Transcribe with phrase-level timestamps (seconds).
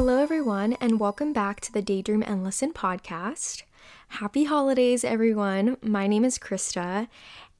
[0.00, 3.64] Hello, everyone, and welcome back to the Daydream and Listen podcast.
[4.06, 5.76] Happy holidays, everyone.
[5.82, 7.08] My name is Krista,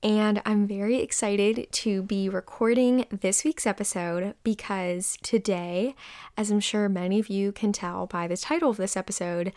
[0.05, 5.97] and I'm very excited to be recording this week's episode because today,
[6.37, 9.53] as I'm sure many of you can tell by the title of this episode,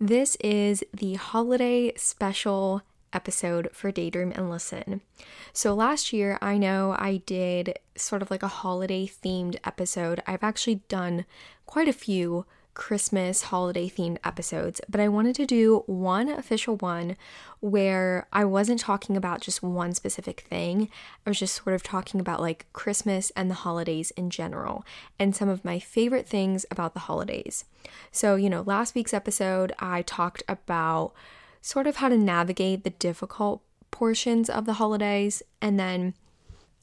[0.00, 2.82] this is the holiday special
[3.14, 5.00] episode for Daydream and Listen.
[5.52, 10.22] So last year, I know I did sort of like a holiday themed episode.
[10.26, 11.24] I've actually done
[11.66, 17.16] quite a few Christmas holiday themed episodes, but I wanted to do one official one
[17.60, 20.90] where I wasn't talking about just one specific thing.
[21.24, 24.84] I was just sort of talking about like Christmas and the holidays in general
[25.18, 27.64] and some of my favorite things about the holidays.
[28.10, 31.12] So, you know, last week's episode, I talked about
[31.64, 35.42] sort of how to navigate the difficult portions of the holidays.
[35.62, 36.12] And then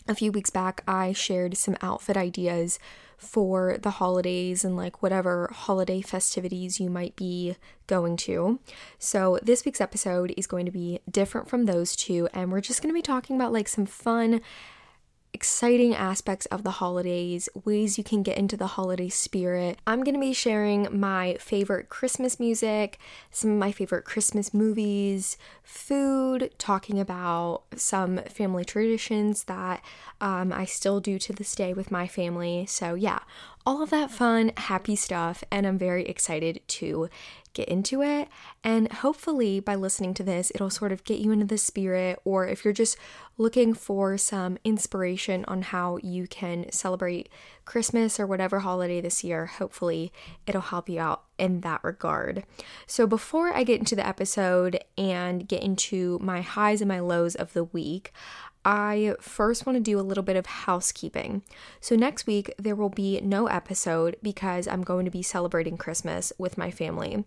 [0.07, 2.79] a few weeks back, I shared some outfit ideas
[3.15, 8.59] for the holidays and like whatever holiday festivities you might be going to.
[8.97, 12.81] So, this week's episode is going to be different from those two, and we're just
[12.81, 14.41] going to be talking about like some fun
[15.41, 19.75] exciting aspects of the holidays, ways you can get into the holiday spirit.
[19.87, 22.99] I'm going to be sharing my favorite Christmas music,
[23.31, 29.83] some of my favorite Christmas movies, food, talking about some family traditions that
[30.19, 32.67] um, I still do to this day with my family.
[32.67, 33.21] So, yeah,
[33.65, 37.09] all of that fun, happy stuff, and I'm very excited to
[37.53, 38.27] get into it.
[38.63, 42.47] And hopefully, by listening to this, it'll sort of get you into the spirit, or
[42.47, 42.97] if you're just
[43.37, 47.29] looking for some inspiration on how you can celebrate
[47.65, 50.11] Christmas or whatever holiday this year, hopefully,
[50.47, 52.43] it'll help you out in that regard.
[52.87, 57.35] So, before I get into the episode and get into my highs and my lows
[57.35, 58.11] of the week,
[58.63, 61.41] I first want to do a little bit of housekeeping.
[61.79, 66.31] So, next week, there will be no episode because I'm going to be celebrating Christmas
[66.37, 67.25] with my family.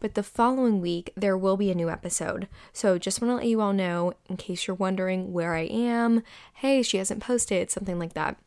[0.00, 2.48] But the following week, there will be a new episode.
[2.72, 6.22] So, just want to let you all know in case you're wondering where I am
[6.54, 8.38] hey, she hasn't posted, something like that.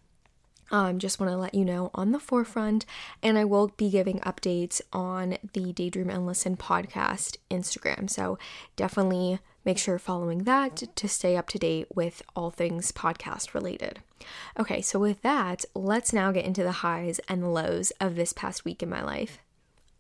[0.71, 2.85] Um, just want to let you know on the forefront,
[3.23, 8.09] and I will be giving updates on the Daydream and Listen podcast Instagram.
[8.09, 8.37] So
[8.75, 13.53] definitely make sure you're following that to stay up to date with all things podcast
[13.53, 13.99] related.
[14.57, 18.63] Okay, so with that, let's now get into the highs and lows of this past
[18.63, 19.39] week in my life.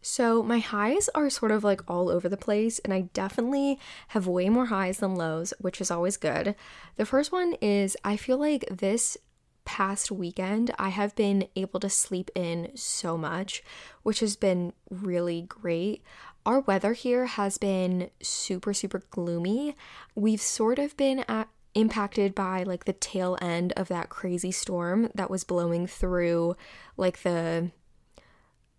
[0.01, 3.77] So, my highs are sort of like all over the place, and I definitely
[4.09, 6.55] have way more highs than lows, which is always good.
[6.95, 9.17] The first one is I feel like this
[9.65, 13.61] past weekend, I have been able to sleep in so much,
[14.01, 16.03] which has been really great.
[16.47, 19.75] Our weather here has been super, super gloomy.
[20.15, 25.11] We've sort of been at, impacted by like the tail end of that crazy storm
[25.13, 26.55] that was blowing through
[26.95, 27.71] like the,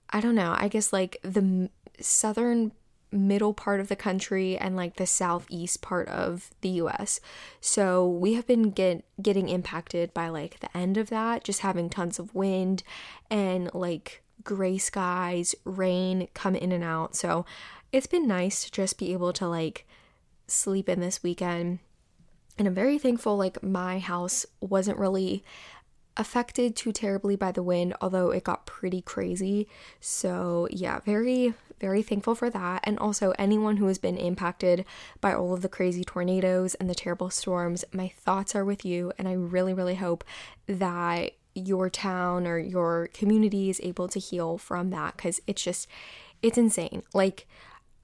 [0.09, 1.69] I don't know, I guess like the
[2.01, 2.73] southern
[3.12, 7.21] middle part of the country and like the southeast part of the US.
[7.61, 11.91] So we have been get getting impacted by like the end of that, just having
[11.91, 12.83] tons of wind
[13.31, 17.15] and like gray skies, rain come in and out.
[17.16, 17.44] So
[17.93, 19.87] it's been nice to just be able to like
[20.47, 21.78] sleep in this weekend.
[22.59, 25.44] And I'm very thankful like my house wasn't really
[26.16, 29.69] affected too terribly by the wind, although it got pretty crazy.
[30.00, 32.81] So, yeah, very, very thankful for that.
[32.82, 34.84] And also, anyone who has been impacted
[35.20, 39.12] by all of the crazy tornadoes and the terrible storms, my thoughts are with you.
[39.16, 40.25] And I really, really hope
[40.66, 45.88] that your town or your community is able to heal from that because it's just,
[46.42, 47.02] it's insane.
[47.12, 47.46] Like,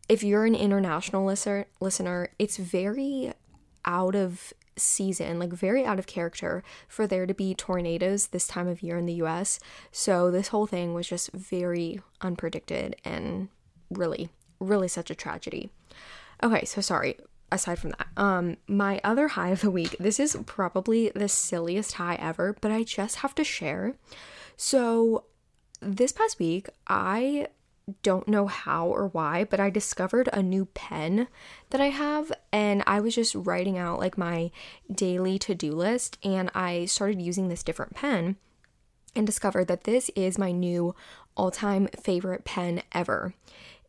[0.08, 3.32] if you're an international listener, listener, it's very
[3.84, 8.68] out of season, like very out of character for there to be tornadoes this time
[8.68, 9.60] of year in the US.
[9.92, 13.48] So this whole thing was just very unpredicted and
[13.90, 15.70] really, really such a tragedy.
[16.42, 17.18] Okay, so sorry.
[17.54, 21.92] Aside from that, um, my other high of the week, this is probably the silliest
[21.92, 23.94] high ever, but I just have to share.
[24.56, 25.26] So,
[25.80, 27.46] this past week, I
[28.02, 31.28] don't know how or why, but I discovered a new pen
[31.70, 34.50] that I have, and I was just writing out like my
[34.92, 38.34] daily to do list, and I started using this different pen
[39.14, 40.92] and discovered that this is my new
[41.36, 43.32] all time favorite pen ever.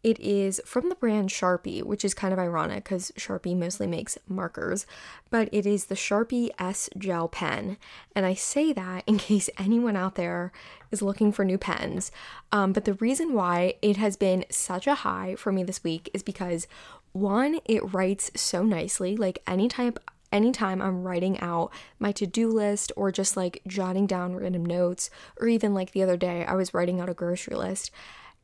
[0.06, 4.20] It is from the brand Sharpie, which is kind of ironic because Sharpie mostly makes
[4.28, 4.86] markers,
[5.32, 7.78] but it is the Sharpie S Gel Pen.
[8.16, 10.52] And I say that in case anyone out there
[10.92, 12.12] is looking for new pens.
[12.52, 16.12] Um, but the reason why it has been such a high for me this week
[16.14, 16.68] is because
[17.14, 19.18] one, it writes so nicely.
[19.18, 19.96] Like anytime
[20.32, 25.10] anytime I'm writing out my to do list or just like jotting down random notes,
[25.40, 27.90] or even like the other day, I was writing out a grocery list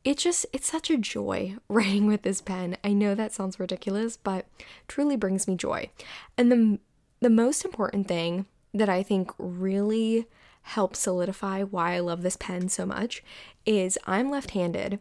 [0.04, 2.76] it just it's such a joy writing with this pen.
[2.82, 4.46] I know that sounds ridiculous, but
[4.88, 5.90] truly brings me joy.
[6.36, 6.78] And the
[7.20, 10.26] the most important thing that I think really
[10.62, 13.22] helps solidify why I love this pen so much
[13.66, 14.98] is I'm left-handed.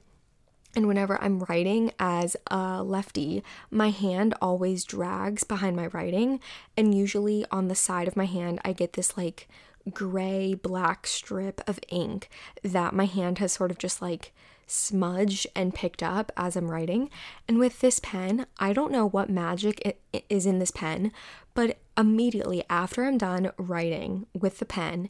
[0.75, 6.39] And whenever I'm writing as a lefty, my hand always drags behind my writing.
[6.77, 9.49] And usually on the side of my hand, I get this like
[9.93, 12.29] gray black strip of ink
[12.63, 14.31] that my hand has sort of just like
[14.67, 17.09] smudged and picked up as I'm writing.
[17.47, 19.99] And with this pen, I don't know what magic
[20.29, 21.11] is in this pen,
[21.53, 25.09] but immediately after I'm done writing with the pen,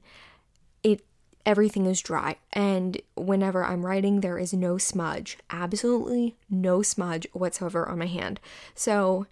[0.83, 1.06] it
[1.44, 7.89] everything is dry and whenever I'm writing there is no smudge, absolutely no smudge whatsoever
[7.89, 8.39] on my hand.
[8.75, 9.25] So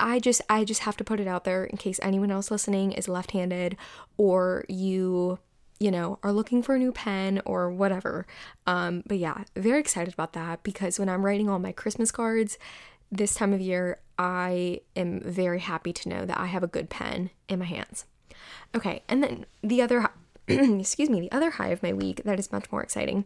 [0.00, 2.92] I just I just have to put it out there in case anyone else listening
[2.92, 3.76] is left-handed
[4.16, 5.38] or you
[5.80, 8.26] you know are looking for a new pen or whatever.
[8.66, 12.58] Um but yeah, very excited about that because when I'm writing all my Christmas cards
[13.10, 16.90] this time of year, I am very happy to know that I have a good
[16.90, 18.04] pen in my hands.
[18.74, 20.10] Okay, and then the other
[20.48, 23.24] excuse me, the other high of my week that is much more exciting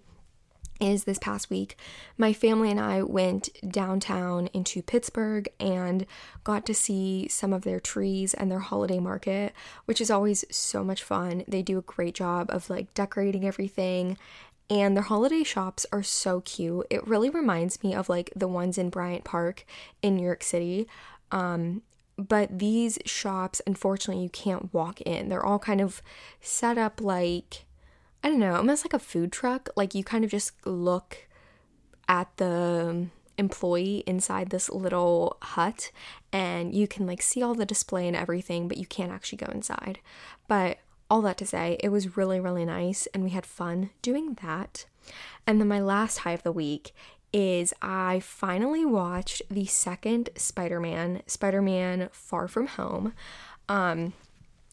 [0.83, 1.77] is this past week,
[2.19, 6.05] my family and I went downtown into Pittsburgh and
[6.43, 10.83] got to see some of their trees and their holiday market, which is always so
[10.83, 11.45] much fun.
[11.47, 14.19] They do a great job of like decorating everything,
[14.69, 16.87] and their holiday shops are so cute.
[16.91, 19.65] It really reminds me of like the ones in Bryant Park
[20.03, 20.89] in New York City.
[21.31, 21.83] Um,
[22.17, 25.29] but these shops, unfortunately, you can't walk in.
[25.29, 26.03] They're all kind of
[26.41, 27.65] set up like
[28.23, 29.69] I don't know, almost like a food truck.
[29.77, 31.27] Like you kind of just look
[32.09, 33.09] at the
[33.39, 35.91] employee inside this little hut
[36.33, 39.51] and you can like see all the display and everything, but you can't actually go
[39.53, 39.99] inside.
[40.47, 40.79] But
[41.11, 44.87] all that to say, it was really, really nice and we had fun doing that.
[45.47, 46.95] And then my last high of the week
[47.33, 53.15] is I finally watched the second Spider Man, Spider Man Far From Home.
[53.69, 54.13] Um,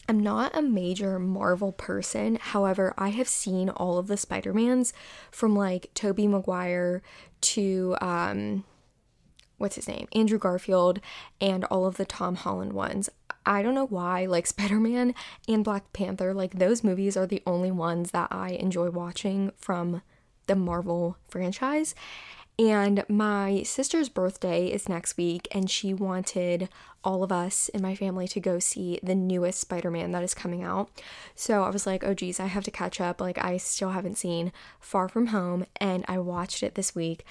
[0.10, 2.40] I'm not a major Marvel person.
[2.42, 4.92] However, I have seen all of the Spider-Mans
[5.30, 7.04] from like Tobey Maguire
[7.42, 8.64] to um
[9.60, 10.08] what's his name?
[10.14, 11.00] Andrew Garfield
[11.40, 13.10] and all of the Tom Holland ones.
[13.46, 15.14] I don't know why, like Spider Man
[15.48, 20.02] and Black Panther, like those movies are the only ones that I enjoy watching from
[20.48, 21.94] the Marvel franchise.
[22.60, 26.68] And my sister's birthday is next week, and she wanted
[27.06, 30.34] all of us in my family to go see the newest Spider Man that is
[30.34, 30.90] coming out.
[31.36, 33.22] So I was like, oh geez, I have to catch up.
[33.22, 34.52] Like, I still haven't seen
[34.82, 37.24] Far From Home, and I watched it this week.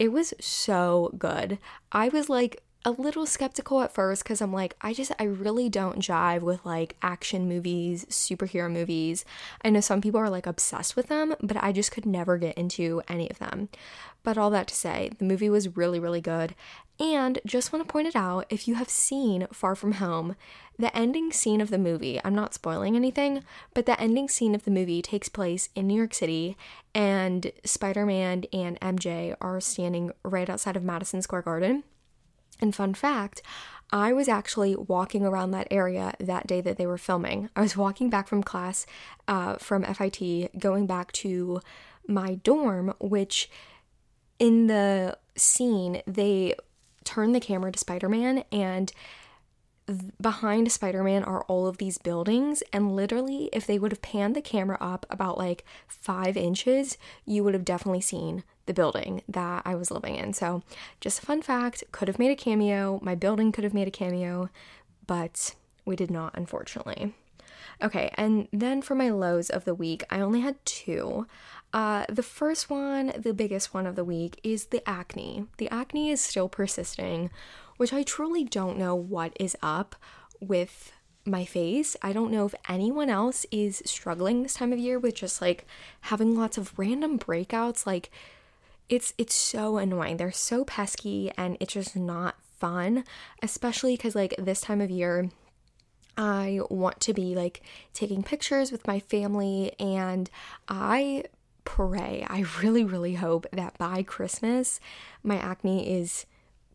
[0.00, 1.58] It was so good.
[1.92, 5.68] I was like a little skeptical at first because I'm like, I just, I really
[5.68, 9.24] don't jive with like action movies, superhero movies.
[9.64, 12.58] I know some people are like obsessed with them, but I just could never get
[12.58, 13.70] into any of them.
[14.24, 16.56] But all that to say, the movie was really, really good.
[16.98, 20.34] And just want to point it out if you have seen Far From Home,
[20.78, 23.44] the ending scene of the movie, I'm not spoiling anything,
[23.74, 26.56] but the ending scene of the movie takes place in New York City,
[26.94, 31.84] and Spider Man and MJ are standing right outside of Madison Square Garden.
[32.60, 33.42] And fun fact,
[33.90, 37.50] I was actually walking around that area that day that they were filming.
[37.54, 38.86] I was walking back from class
[39.28, 41.60] uh, from FIT, going back to
[42.06, 43.50] my dorm, which
[44.38, 46.54] in the scene, they
[47.04, 48.92] turn the camera to Spider Man and
[50.20, 52.62] behind Spider-Man are all of these buildings.
[52.72, 57.44] And literally if they would have panned the camera up about like five inches you
[57.44, 60.32] would have definitely seen the building that I was living in.
[60.32, 60.62] So
[61.00, 62.98] just a fun fact could have made a cameo.
[63.02, 64.48] My building could have made a cameo
[65.06, 67.14] but we did not unfortunately.
[67.82, 71.26] Okay and then for my lows of the week I only had two
[71.74, 75.46] uh, the first one, the biggest one of the week, is the acne.
[75.58, 77.30] The acne is still persisting,
[77.78, 79.96] which I truly don't know what is up
[80.40, 80.92] with
[81.26, 81.96] my face.
[82.00, 85.66] I don't know if anyone else is struggling this time of year with just like
[86.02, 87.84] having lots of random breakouts.
[87.86, 88.12] Like
[88.88, 90.18] it's it's so annoying.
[90.18, 93.02] They're so pesky and it's just not fun,
[93.42, 95.30] especially cuz like this time of year
[96.16, 97.62] I want to be like
[97.92, 100.30] taking pictures with my family and
[100.68, 101.24] I
[101.64, 102.26] pray.
[102.28, 104.80] I really really hope that by Christmas
[105.22, 106.26] my acne is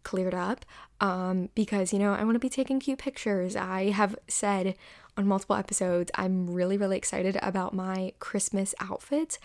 [0.04, 0.66] cleared up
[1.02, 3.56] um, because, you know, I want to be taking cute pictures.
[3.56, 4.76] I have said
[5.18, 9.38] on multiple episodes, I'm really, really excited about my Christmas outfit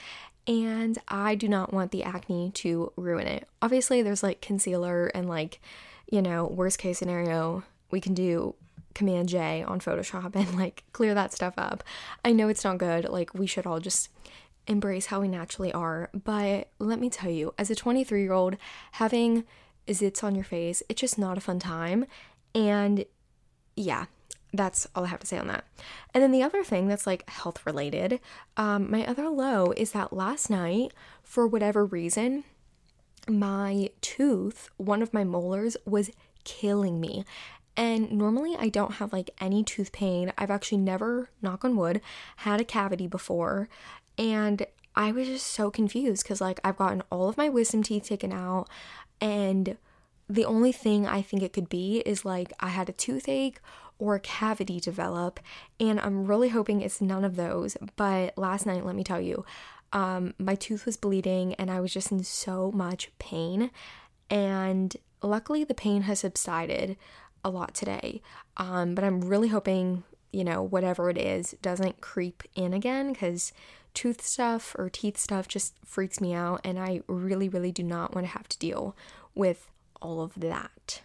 [0.46, 3.48] and I do not want the acne to ruin it.
[3.62, 5.60] Obviously, there's like concealer and like,
[6.10, 8.54] you know, worst case scenario, we can do
[8.94, 11.82] Command J on Photoshop and like clear that stuff up.
[12.24, 13.08] I know it's not good.
[13.08, 14.10] Like, we should all just
[14.66, 16.10] embrace how we naturally are.
[16.12, 18.56] But let me tell you, as a 23 year old,
[18.92, 19.44] having
[19.88, 22.06] zits on your face, it's just not a fun time.
[22.54, 23.04] And
[23.76, 24.06] yeah,
[24.52, 25.64] that's all I have to say on that.
[26.12, 28.20] And then the other thing that's like health related,
[28.56, 30.92] um, my other low is that last night,
[31.22, 32.44] for whatever reason,
[33.28, 36.10] my tooth, one of my molars, was
[36.44, 37.24] killing me.
[37.76, 40.32] And normally I don't have like any tooth pain.
[40.38, 42.00] I've actually never, knock on wood,
[42.36, 43.68] had a cavity before.
[44.18, 44.66] And
[44.96, 48.32] I was just so confused because like I've gotten all of my wisdom teeth taken
[48.32, 48.68] out
[49.20, 49.76] and
[50.28, 53.60] the only thing I think it could be is like I had a toothache
[53.98, 55.38] or a cavity develop,
[55.78, 57.76] and I'm really hoping it's none of those.
[57.96, 59.44] But last night, let me tell you,
[59.92, 63.70] um, my tooth was bleeding and I was just in so much pain.
[64.28, 66.96] And luckily, the pain has subsided
[67.44, 68.20] a lot today.
[68.56, 70.02] Um, but I'm really hoping,
[70.32, 73.52] you know, whatever it is doesn't creep in again because
[73.94, 76.60] tooth stuff or teeth stuff just freaks me out.
[76.64, 78.96] And I really, really do not want to have to deal
[79.34, 79.70] with
[80.02, 81.00] all of that.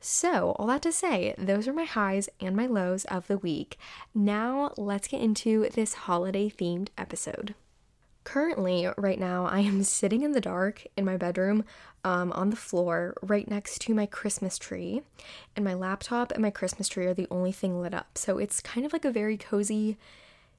[0.00, 3.78] So, all that to say, those are my highs and my lows of the week.
[4.14, 7.54] Now, let's get into this holiday themed episode.
[8.24, 11.64] Currently, right now, I am sitting in the dark in my bedroom
[12.04, 15.02] um, on the floor right next to my Christmas tree,
[15.54, 18.16] and my laptop and my Christmas tree are the only thing lit up.
[18.16, 19.96] So, it's kind of like a very cozy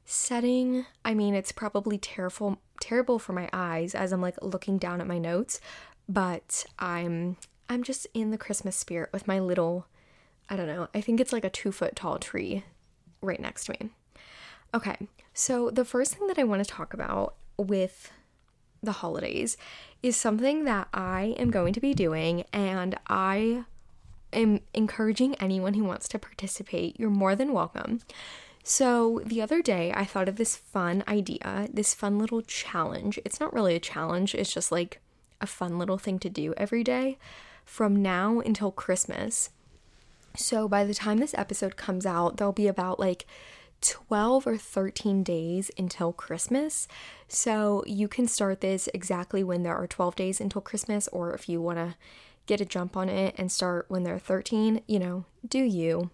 [0.08, 0.86] setting.
[1.04, 5.08] I mean, it's probably terrible terrible for my eyes as I'm like looking down at
[5.08, 5.60] my notes,
[6.08, 7.38] but I'm
[7.70, 9.88] I'm just in the Christmas spirit with my little,
[10.50, 12.64] I don't know, I think it's like a two foot tall tree
[13.22, 13.90] right next to me.
[14.74, 14.96] Okay,
[15.34, 18.12] so the first thing that I want to talk about with
[18.82, 19.58] the holidays
[20.02, 23.66] is something that I am going to be doing, and I
[24.32, 26.98] am encouraging anyone who wants to participate.
[27.00, 28.02] You're more than welcome.
[28.70, 33.18] So, the other day, I thought of this fun idea, this fun little challenge.
[33.24, 35.00] It's not really a challenge, it's just like
[35.40, 37.18] a fun little thing to do every day
[37.64, 39.52] from now until Christmas.
[40.36, 43.26] So by the time this episode comes out, there'll be about like
[43.80, 46.90] 12 or 13 days until Christmas.
[47.30, 51.48] So you can start this exactly when there are 12 days until Christmas, or if
[51.48, 51.96] you want to
[52.48, 56.10] get a jump on it and start when there are 13, you know, do you.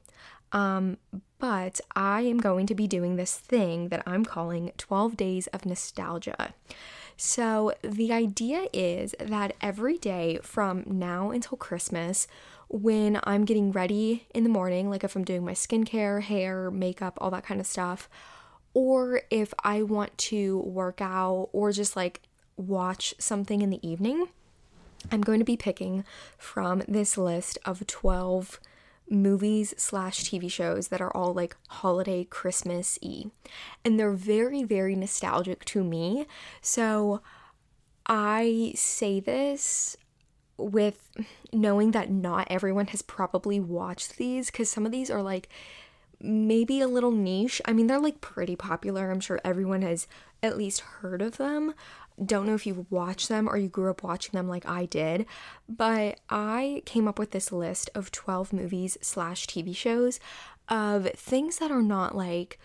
[0.51, 0.97] Um,
[1.43, 5.65] but I am going to be doing this thing that I'm calling 12 Days of
[5.65, 6.53] Nostalgia.
[7.17, 12.27] So, the idea is that every day from now until Christmas,
[12.69, 17.17] when I'm getting ready in the morning, like if I'm doing my skincare, hair, makeup,
[17.19, 18.07] all that kind of stuff,
[18.73, 22.21] or if I want to work out or just like
[22.55, 24.29] watch something in the evening,
[25.11, 26.05] I'm going to be picking
[26.37, 28.61] from this list of 12
[29.13, 33.25] movies slash TV shows that are all like holiday Christmas y.
[33.85, 36.25] And they're very, very nostalgic to me.
[36.61, 37.21] So
[38.07, 39.95] I say this
[40.57, 41.09] with
[41.51, 45.49] knowing that not everyone has probably watched these because some of these are like
[46.19, 47.61] maybe a little niche.
[47.65, 49.11] I mean, they're like pretty popular.
[49.11, 50.07] I'm sure everyone has
[50.41, 51.73] at least heard of them,
[52.23, 55.25] don't know if you've watched them or you grew up watching them like I did,
[55.67, 60.19] but I came up with this list of 12 movies slash TV shows
[60.69, 62.59] of things that are not like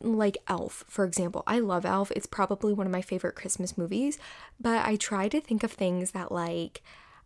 [0.00, 1.44] like Elf, for example.
[1.46, 2.10] I love Elf.
[2.10, 4.18] It's probably one of my favorite Christmas movies,
[4.60, 6.82] but I try to think of things that like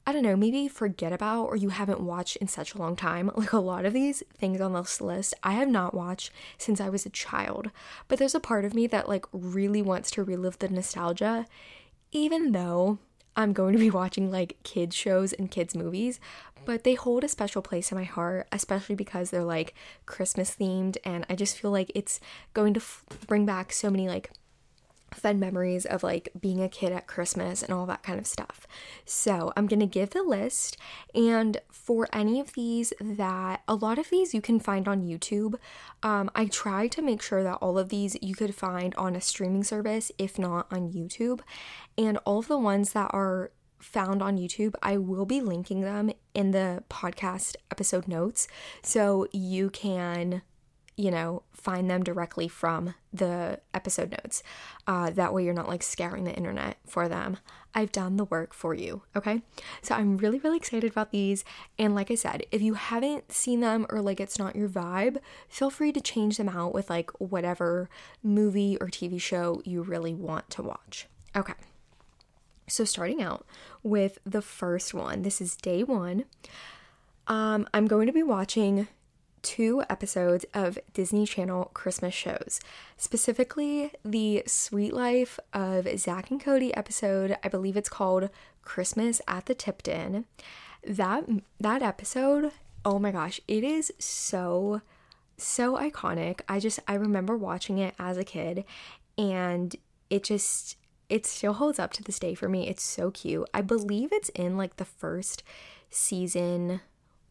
[0.09, 3.31] I don't know, maybe forget about or you haven't watched in such a long time.
[3.37, 6.89] Like a lot of these things on this list, I have not watched since I
[6.89, 7.71] was a child.
[8.09, 11.47] But there's a part of me that like really wants to relive the nostalgia,
[12.13, 12.99] even though
[13.37, 16.21] I'm going to be watching like kids shows and kids movies,
[16.65, 19.75] but they hold a special place in my heart, especially because they're like
[20.07, 22.21] Christmas themed and I just feel like it's
[22.55, 24.31] going to f- bring back so many like
[25.13, 28.67] fun memories of like being a kid at Christmas and all that kind of stuff.
[29.05, 30.77] So I'm gonna give the list,
[31.15, 35.55] and for any of these that a lot of these you can find on YouTube.
[36.03, 39.21] Um, I try to make sure that all of these you could find on a
[39.21, 41.41] streaming service, if not on YouTube,
[41.97, 46.11] and all of the ones that are found on YouTube, I will be linking them
[46.35, 48.49] in the podcast episode notes
[48.83, 50.43] so you can
[50.97, 54.43] you know, find them directly from the episode notes.
[54.87, 57.37] Uh, that way, you're not like scouring the internet for them.
[57.75, 59.43] I've done the work for you, okay?
[59.83, 61.45] So, I'm really, really excited about these.
[61.79, 65.19] And like I said, if you haven't seen them or like it's not your vibe,
[65.49, 67.91] feel free to change them out with like whatever
[68.23, 71.07] movie or TV show you really want to watch.
[71.37, 71.55] Okay.
[72.69, 73.47] So, starting out
[73.83, 76.25] with the first one, this is day one.
[77.29, 78.89] Um, I'm going to be watching
[79.47, 82.59] two episodes of Disney Channel Christmas shows,
[82.97, 87.39] specifically the Suite Life of Zack and Cody episode.
[87.45, 88.29] I believe it's called
[88.63, 90.25] Christmas at the Tipton.
[90.85, 91.29] That
[91.61, 92.51] that episode,
[92.85, 94.83] oh my gosh, it is so
[95.37, 96.41] so iconic.
[96.49, 98.65] I just I remember watching it as a kid
[99.17, 99.77] and
[100.11, 100.77] it just
[101.09, 102.69] it still holds up to this day for me.
[102.69, 103.49] It's so cute.
[103.55, 105.45] I believe it's in like the first
[105.89, 106.81] season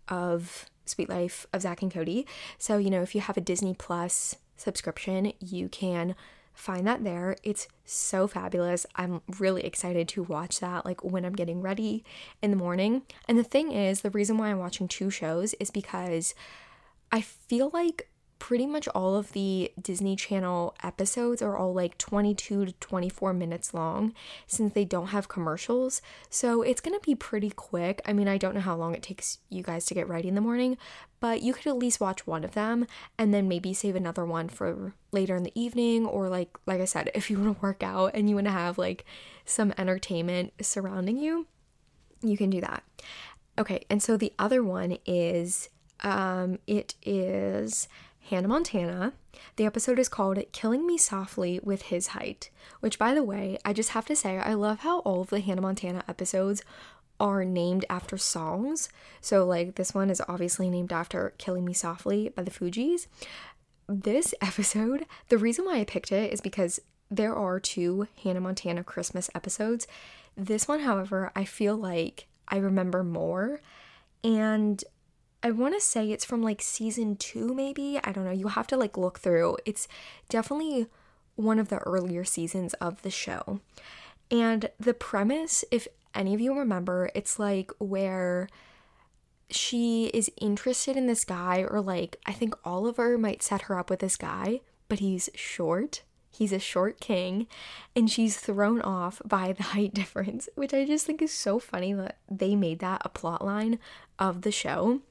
[0.08, 2.26] of Suite Life of Zack and Cody.
[2.58, 6.16] So, you know, if you have a Disney Plus subscription, you can
[6.54, 7.36] find that there.
[7.44, 8.86] It's so fabulous.
[8.96, 12.04] I'm really excited to watch that like when I'm getting ready
[12.42, 13.04] in the morning.
[13.28, 16.34] And the thing is, the reason why I'm watching two shows is because
[17.12, 18.10] I feel like
[18.46, 23.74] pretty much all of the Disney Channel episodes are all like 22 to 24 minutes
[23.74, 24.14] long
[24.46, 26.00] since they don't have commercials.
[26.30, 28.04] So it's going to be pretty quick.
[28.06, 30.36] I mean, I don't know how long it takes you guys to get ready in
[30.36, 30.78] the morning,
[31.20, 32.86] but you could at least watch one of them
[33.18, 36.86] and then maybe save another one for later in the evening or like like I
[36.86, 39.06] said, if you want to work out and you want to have like
[39.46, 41.48] some entertainment surrounding you,
[42.22, 42.84] you can do that.
[43.58, 45.70] Okay, and so the other one is
[46.04, 47.88] um it is
[48.30, 49.14] Hannah Montana.
[49.56, 53.72] The episode is called Killing Me Softly with His Height, which, by the way, I
[53.72, 56.64] just have to say, I love how all of the Hannah Montana episodes
[57.20, 58.90] are named after songs.
[59.22, 63.06] So, like, this one is obviously named after Killing Me Softly by the Fugees.
[63.88, 66.80] This episode, the reason why I picked it is because
[67.12, 69.86] there are two Hannah Montana Christmas episodes.
[70.36, 73.62] This one, however, I feel like I remember more.
[74.24, 74.84] And
[75.46, 78.00] I want to say it's from like season two, maybe.
[78.04, 78.32] I don't know.
[78.32, 79.58] You have to like look through.
[79.64, 79.88] It's
[80.28, 80.88] definitely
[81.36, 83.60] one of the earlier seasons of the show.
[84.32, 88.50] And the premise, if any of you remember, it's like where
[89.52, 93.92] she is interested in this guy, or like I think Oliver might set her up
[93.92, 96.02] with this guy, but he's short.
[96.32, 97.46] He's a short king,
[97.96, 101.94] and she's thrown off by the height difference, which I just think is so funny
[101.94, 103.78] that they made that a plot line
[104.18, 105.02] of the show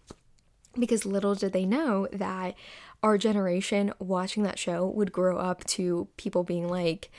[0.78, 2.54] because little did they know that
[3.02, 7.10] our generation watching that show would grow up to people being like,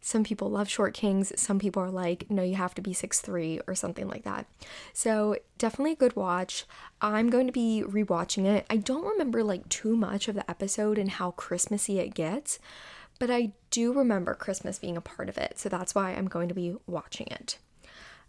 [0.00, 3.22] some people love short kings, some people are like, no, you have to be six
[3.22, 4.46] three or something like that.
[4.92, 6.66] So, definitely a good watch.
[7.00, 8.66] I'm going to be rewatching it.
[8.68, 12.58] I don't remember like too much of the episode and how Christmassy it gets,
[13.18, 15.58] but I do remember Christmas being a part of it.
[15.58, 17.56] So, that's why I'm going to be watching it.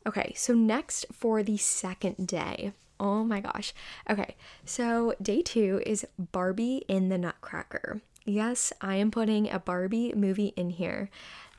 [0.08, 2.72] Okay, so next for the second day.
[3.00, 3.74] Oh my gosh.
[4.10, 8.02] Okay, so day two is Barbie in the Nutcracker.
[8.26, 11.10] Yes, I am putting a Barbie movie in here.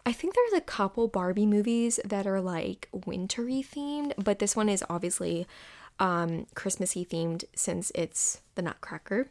[0.04, 4.68] I think there's a couple Barbie movies that are like wintry themed, but this one
[4.68, 5.46] is obviously
[5.98, 9.28] um, Christmassy themed since it's the Nutcracker.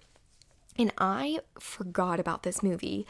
[0.78, 3.08] And I forgot about this movie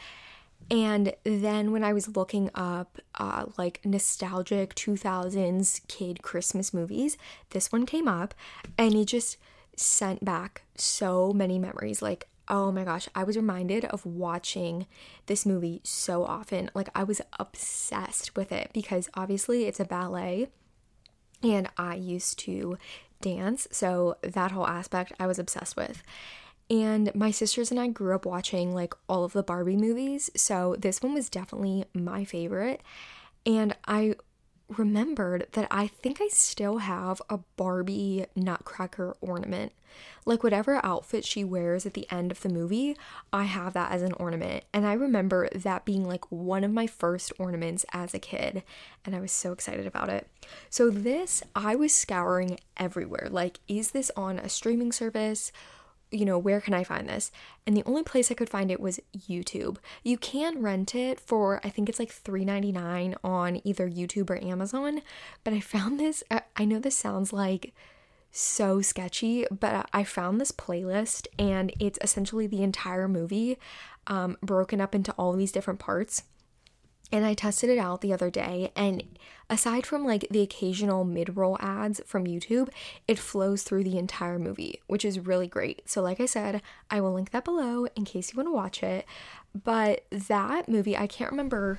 [0.70, 7.16] and then when I was looking up uh, like nostalgic 2000s kid Christmas movies,
[7.50, 8.34] this one came up
[8.76, 9.36] and it just
[9.76, 12.02] sent back so many memories.
[12.02, 14.86] Like, oh my gosh, I was reminded of watching
[15.26, 16.70] this movie so often.
[16.74, 20.48] Like, I was obsessed with it because obviously it's a ballet
[21.44, 22.76] and I used to
[23.20, 23.68] dance.
[23.70, 26.02] So that whole aspect I was obsessed with.
[26.68, 30.74] And my sisters and I grew up watching like all of the Barbie movies, so
[30.78, 32.82] this one was definitely my favorite.
[33.44, 34.16] And I
[34.68, 39.72] remembered that I think I still have a Barbie Nutcracker ornament.
[40.24, 42.96] Like whatever outfit she wears at the end of the movie,
[43.32, 44.64] I have that as an ornament.
[44.72, 48.64] And I remember that being like one of my first ornaments as a kid,
[49.04, 50.26] and I was so excited about it.
[50.68, 53.28] So this I was scouring everywhere.
[53.30, 55.52] Like is this on a streaming service?
[56.16, 57.30] You know, where can I find this?
[57.66, 59.76] And the only place I could find it was YouTube.
[60.02, 65.02] You can rent it for I think it's like $3.99 on either YouTube or Amazon,
[65.44, 67.74] but I found this I know this sounds like
[68.30, 73.58] so sketchy, but I found this playlist and it's essentially the entire movie
[74.06, 76.22] um, broken up into all these different parts.
[77.12, 79.04] And I tested it out the other day, and
[79.48, 82.68] aside from like the occasional mid roll ads from YouTube,
[83.06, 85.88] it flows through the entire movie, which is really great.
[85.88, 88.82] So, like I said, I will link that below in case you want to watch
[88.82, 89.06] it.
[89.54, 91.78] But that movie, I can't remember.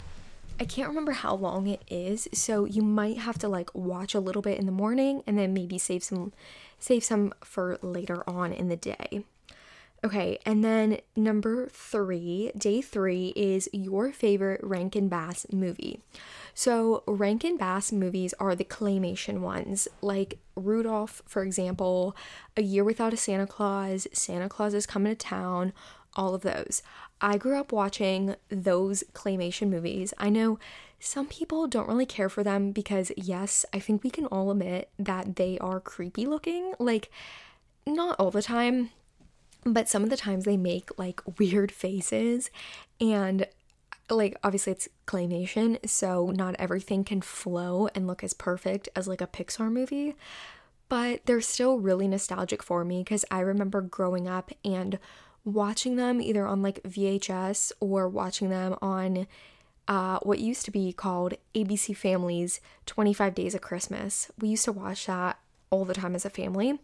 [0.60, 4.20] I can't remember how long it is, so you might have to like watch a
[4.20, 6.34] little bit in the morning and then maybe save some
[6.80, 9.24] save some for later on in the day.
[10.06, 16.02] Okay, and then number three, day three, is your favorite Rankin Bass movie.
[16.54, 22.16] So, Rankin Bass movies are the claymation ones, like Rudolph, for example,
[22.56, 25.74] A Year Without a Santa Claus, Santa Claus is Coming to Town,
[26.16, 26.84] all of those.
[27.20, 30.14] I grew up watching those claymation movies.
[30.20, 30.60] I know
[31.00, 34.90] some people don't really care for them because, yes, I think we can all admit
[35.00, 36.74] that they are creepy looking.
[36.80, 37.10] Like,
[37.86, 38.92] not all the time,
[39.64, 42.50] but some of the times they make like weird faces
[43.00, 43.48] and
[44.10, 49.22] like obviously it's claymation so not everything can flow and look as perfect as like
[49.22, 50.16] a Pixar movie
[50.90, 55.00] but they're still really nostalgic for me because I remember growing up and
[55.44, 59.28] watching them either on like VHS or watching them on
[59.88, 64.30] uh, what used to be called ABC Family's 25 Days of Christmas.
[64.40, 65.40] We used to watch that
[65.70, 66.80] all the time as a family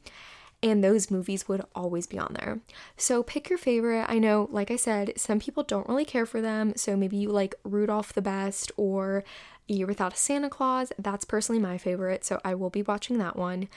[0.63, 2.61] and those movies would always be on there.
[2.95, 4.05] So pick your favorite.
[4.07, 7.29] I know, like I said, some people don't really care for them, so maybe you
[7.29, 9.25] like Rudolph the Best or
[9.69, 10.93] A Year Without a Santa Claus.
[10.97, 13.67] That's personally my favorite, so I will be watching that one.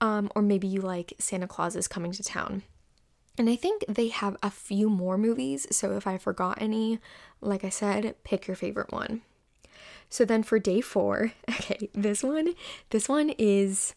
[0.00, 2.62] Um, or maybe you like Santa Claus is Coming to Town.
[3.36, 7.00] And I think they have a few more movies, so if I forgot any,
[7.42, 9.20] like I said, pick your favorite one.
[10.08, 12.54] So then for day four, okay, this one,
[12.88, 13.94] this one is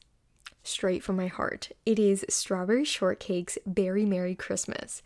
[0.64, 1.72] straight from my heart.
[1.86, 5.02] It is Strawberry Shortcake's Berry Merry Christmas.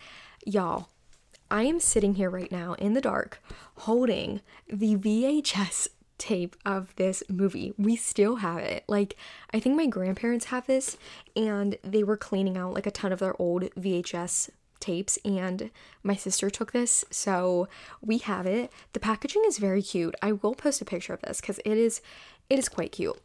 [0.45, 0.89] Y'all,
[1.49, 3.41] I am sitting here right now in the dark
[3.79, 7.73] holding the VHS tape of this movie.
[7.77, 8.83] We still have it.
[8.87, 9.15] Like,
[9.53, 10.97] I think my grandparents have this,
[11.35, 15.71] and they were cleaning out like a ton of their old VHS tapes and
[16.03, 17.67] my sister took this so
[17.99, 21.41] we have it the packaging is very cute i will post a picture of this
[21.41, 21.99] because it is
[22.47, 23.19] it is quite cute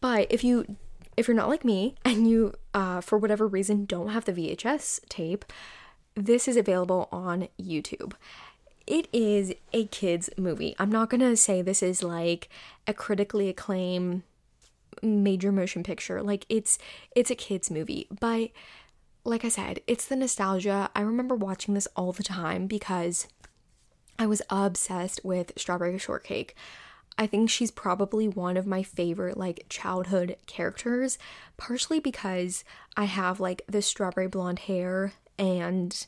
[0.00, 0.76] but if you
[1.16, 5.08] if you're not like me and you, uh, for whatever reason, don't have the VHS
[5.08, 5.44] tape,
[6.14, 8.12] this is available on YouTube.
[8.86, 10.74] It is a kids' movie.
[10.78, 12.48] I'm not gonna say this is like
[12.86, 14.22] a critically acclaimed
[15.02, 16.22] major motion picture.
[16.22, 16.78] Like it's
[17.14, 18.50] it's a kids' movie, but
[19.24, 20.90] like I said, it's the nostalgia.
[20.94, 23.28] I remember watching this all the time because
[24.18, 26.56] I was obsessed with Strawberry Shortcake.
[27.18, 31.18] I think she's probably one of my favorite like childhood characters,
[31.56, 32.64] partially because
[32.96, 36.06] I have like the strawberry blonde hair and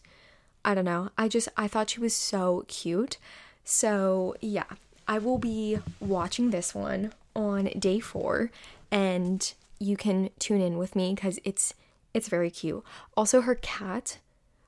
[0.64, 1.10] I don't know.
[1.18, 3.18] I just I thought she was so cute.
[3.64, 4.64] So, yeah,
[5.06, 8.50] I will be watching this one on day 4
[8.90, 11.74] and you can tune in with me cuz it's
[12.14, 12.82] it's very cute.
[13.16, 14.18] Also her cat,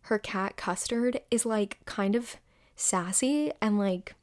[0.03, 2.37] her cat Custard is like kind of
[2.75, 4.16] sassy and like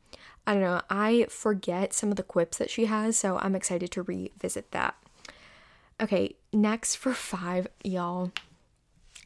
[0.46, 3.92] I don't know, I forget some of the quips that she has, so I'm excited
[3.92, 4.96] to revisit that.
[6.02, 8.32] Okay, next for five, y'all.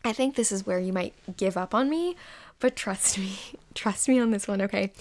[0.06, 2.15] I think this is where you might give up on me,
[2.60, 3.34] but trust me,
[3.73, 4.91] trust me on this one, okay?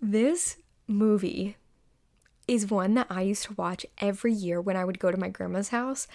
[0.00, 1.56] This movie
[2.48, 5.28] is one that I used to watch every year when I would go to my
[5.28, 6.06] grandma's house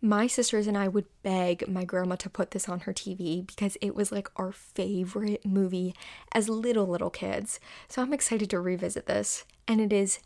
[0.00, 3.76] my sisters and I would beg my grandma to put this on her TV because
[3.80, 5.94] it was like our favorite movie
[6.32, 7.58] as little, little kids.
[7.88, 9.44] So I'm excited to revisit this.
[9.66, 10.20] And it is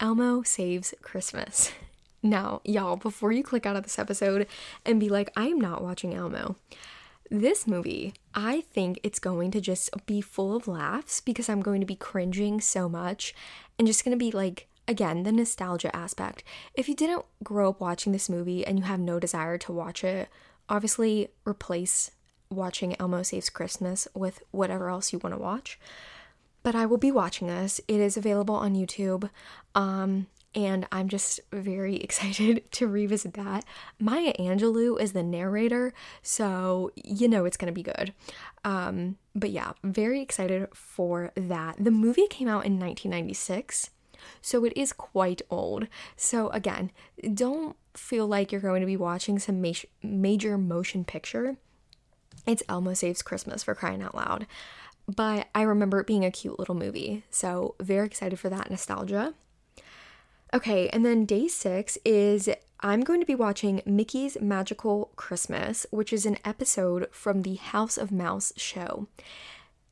[0.00, 1.72] Elmo Saves Christmas.
[2.22, 4.48] Now, y'all, before you click out of this episode
[4.84, 6.56] and be like, I am not watching Elmo,
[7.30, 11.80] this movie, I think it's going to just be full of laughs because I'm going
[11.80, 13.32] to be cringing so much
[13.78, 16.42] and just going to be like again, the nostalgia aspect.
[16.74, 20.04] If you didn't grow up watching this movie and you have no desire to watch
[20.04, 20.28] it,
[20.68, 22.10] obviously replace
[22.50, 25.78] watching Elmo Saves Christmas with whatever else you want to watch.
[26.62, 27.80] But I will be watching this.
[27.86, 29.30] It is available on YouTube.
[29.74, 33.64] Um, and I'm just very excited to revisit that.
[34.00, 38.12] Maya Angelou is the narrator, so you know it's to be good.
[38.64, 41.76] Um, but yeah, very excited for that.
[41.78, 43.90] The movie came out in 1996
[44.40, 45.88] so it is quite old.
[46.16, 46.90] So again,
[47.34, 51.56] don't feel like you're going to be watching some ma- major motion picture.
[52.46, 54.46] It's Elmo Saves Christmas for crying out loud.
[55.06, 57.24] But I remember it being a cute little movie.
[57.30, 59.34] So very excited for that nostalgia.
[60.54, 62.48] Okay, and then day six is
[62.80, 67.96] I'm going to be watching Mickey's Magical Christmas, which is an episode from the House
[67.96, 69.08] of Mouse show.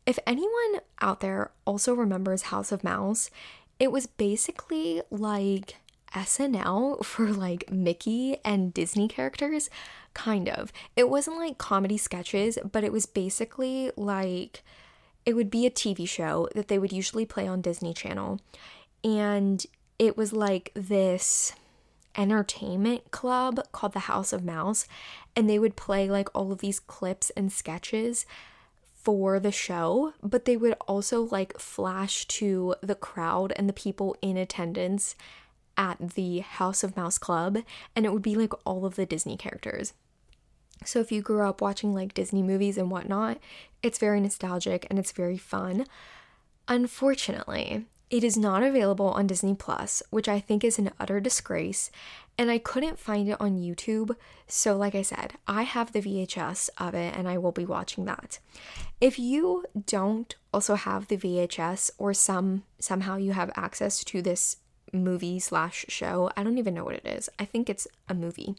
[0.06, 3.30] If anyone out there also remembers House of Mouse,
[3.78, 5.76] it was basically like
[6.14, 9.68] SNL for like Mickey and Disney characters,
[10.14, 10.72] kind of.
[10.96, 14.62] It wasn't like comedy sketches, but it was basically like
[15.26, 18.40] it would be a TV show that they would usually play on Disney Channel.
[19.02, 19.64] And
[19.98, 21.52] it was like this
[22.16, 24.86] entertainment club called the House of Mouse.
[25.34, 28.26] And they would play like all of these clips and sketches
[29.04, 34.16] for the show, but they would also like flash to the crowd and the people
[34.22, 35.14] in attendance
[35.76, 37.58] at the House of Mouse Club,
[37.94, 39.92] and it would be like all of the Disney characters.
[40.84, 43.38] So if you grew up watching like Disney movies and whatnot,
[43.82, 45.86] it's very nostalgic and it's very fun.
[46.66, 51.90] Unfortunately, it is not available on Disney Plus, which I think is an utter disgrace,
[52.38, 54.14] and I couldn't find it on YouTube.
[54.46, 58.04] So, like I said, I have the VHS of it and I will be watching
[58.04, 58.38] that.
[59.00, 64.58] If you don't also have the VHS or some somehow you have access to this
[64.92, 67.28] movie slash show, I don't even know what it is.
[67.40, 68.54] I think it's a movie.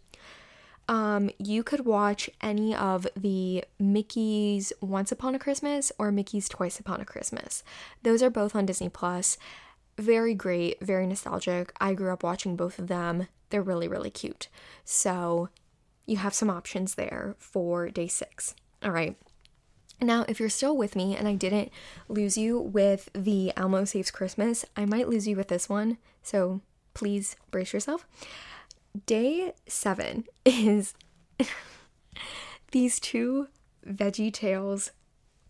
[0.87, 6.79] Um, you could watch any of the Mickey's Once Upon a Christmas or Mickey's Twice
[6.79, 7.63] Upon a Christmas.
[8.03, 9.37] Those are both on Disney Plus.
[9.97, 11.73] Very great, very nostalgic.
[11.79, 13.27] I grew up watching both of them.
[13.49, 14.47] They're really, really cute.
[14.83, 15.49] So
[16.05, 18.53] you have some options there for day six.
[18.83, 19.15] All right.
[20.01, 21.71] Now, if you're still with me and I didn't
[22.09, 25.97] lose you with the Elmo Saves Christmas, I might lose you with this one.
[26.21, 26.61] So
[26.93, 28.05] please brace yourself.
[29.05, 30.93] Day seven is
[32.71, 33.47] these two
[33.85, 34.91] Veggie Tales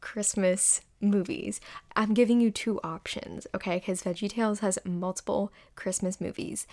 [0.01, 1.59] Christmas movies.
[1.95, 3.77] I'm giving you two options, okay?
[3.77, 6.65] Because Veggie Tales has multiple Christmas movies,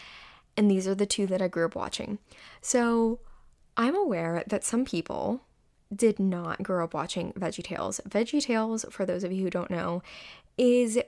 [0.57, 2.19] and these are the two that I grew up watching.
[2.61, 3.21] So
[3.77, 5.43] I'm aware that some people
[5.95, 8.01] did not grow up watching Veggie Tales.
[8.09, 10.03] Veggie Tales, for those of you who don't know,
[10.57, 10.99] is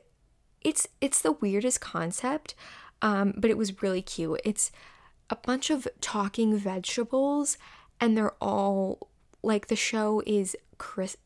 [0.63, 2.55] it's it's the weirdest concept,
[3.03, 4.41] um, but it was really cute.
[4.45, 4.73] It's
[5.35, 7.59] a bunch of talking vegetables,
[8.01, 9.09] and they're all
[9.43, 11.17] like the show is Chris.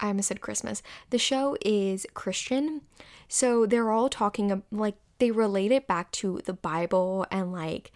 [0.00, 0.82] I almost said Christmas.
[1.10, 2.82] The show is Christian,
[3.28, 7.92] so they're all talking like they relate it back to the Bible and like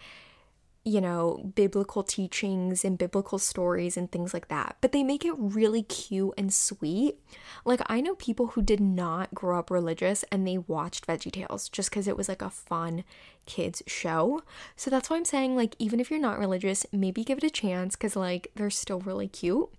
[0.85, 4.75] you know, biblical teachings and biblical stories and things like that.
[4.81, 7.19] But they make it really cute and sweet.
[7.63, 11.69] Like, I know people who did not grow up religious and they watched Veggie Tales
[11.69, 13.05] just because it was like a fun
[13.45, 14.43] kids show.
[14.75, 17.49] So that's why I'm saying, like, even if you're not religious, maybe give it a
[17.49, 19.69] chance because, like, they're still really cute.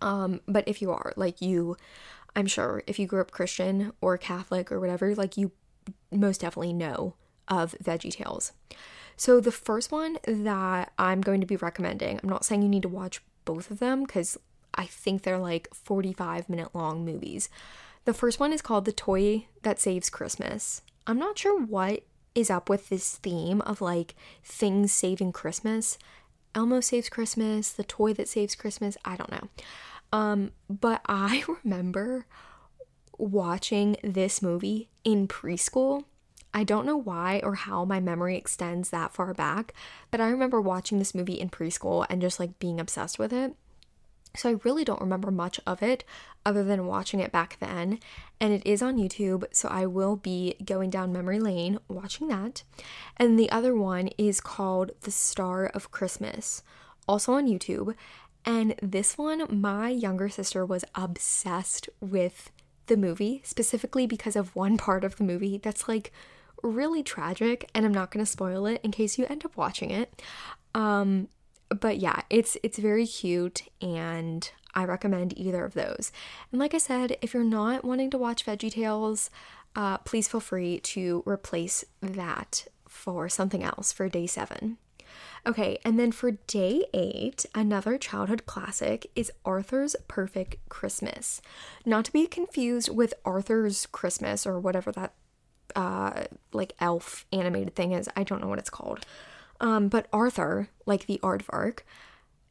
[0.00, 1.76] Um, but if you are, like, you,
[2.36, 5.50] I'm sure if you grew up Christian or Catholic or whatever, like, you
[6.12, 7.14] most definitely know
[7.48, 8.52] of Veggie Tales.
[9.16, 12.82] So, the first one that I'm going to be recommending, I'm not saying you need
[12.82, 14.38] to watch both of them because
[14.74, 17.48] I think they're like 45 minute long movies.
[18.04, 20.82] The first one is called The Toy That Saves Christmas.
[21.06, 22.02] I'm not sure what
[22.34, 25.98] is up with this theme of like things saving Christmas.
[26.54, 29.48] Elmo saves Christmas, the toy that saves Christmas, I don't know.
[30.12, 32.26] Um, but I remember
[33.18, 36.04] watching this movie in preschool
[36.54, 39.72] I don't know why or how my memory extends that far back,
[40.10, 43.54] but I remember watching this movie in preschool and just like being obsessed with it.
[44.36, 46.04] So I really don't remember much of it
[46.44, 47.98] other than watching it back then.
[48.40, 52.62] And it is on YouTube, so I will be going down memory lane watching that.
[53.16, 56.62] And the other one is called The Star of Christmas,
[57.06, 57.94] also on YouTube.
[58.44, 62.50] And this one, my younger sister was obsessed with
[62.86, 66.12] the movie, specifically because of one part of the movie that's like
[66.62, 69.90] really tragic and I'm not going to spoil it in case you end up watching
[69.90, 70.22] it.
[70.74, 71.28] Um
[71.68, 76.12] but yeah, it's it's very cute and I recommend either of those.
[76.50, 79.30] And like I said, if you're not wanting to watch Veggie Tales,
[79.76, 84.78] uh, please feel free to replace that for something else for day seven.
[85.44, 91.42] Okay, and then for day eight, another childhood classic is Arthur's Perfect Christmas.
[91.84, 95.14] Not to be confused with Arthur's Christmas or whatever that
[95.74, 98.08] uh, like elf animated thing is.
[98.16, 99.04] I don't know what it's called.
[99.60, 101.80] Um, but Arthur, like the aardvark,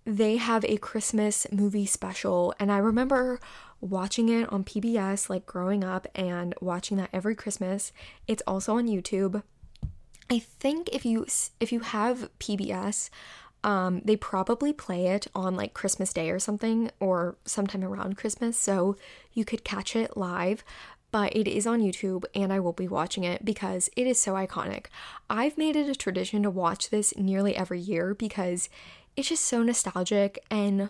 [0.06, 3.40] they have a Christmas movie special, and I remember
[3.82, 7.92] watching it on PBS like growing up and watching that every Christmas.
[8.28, 9.44] It's also on YouTube.
[10.30, 11.26] I think if you
[11.60, 13.10] if you have PBS,
[13.64, 18.58] um, they probably play it on like Christmas Day or something, or sometime around Christmas,
[18.58, 18.96] so
[19.34, 20.64] you could catch it live
[21.12, 24.34] but it is on YouTube and I will be watching it because it is so
[24.34, 24.86] iconic.
[25.30, 28.70] I've made it a tradition to watch this nearly every year because
[29.16, 30.90] it's just so nostalgic and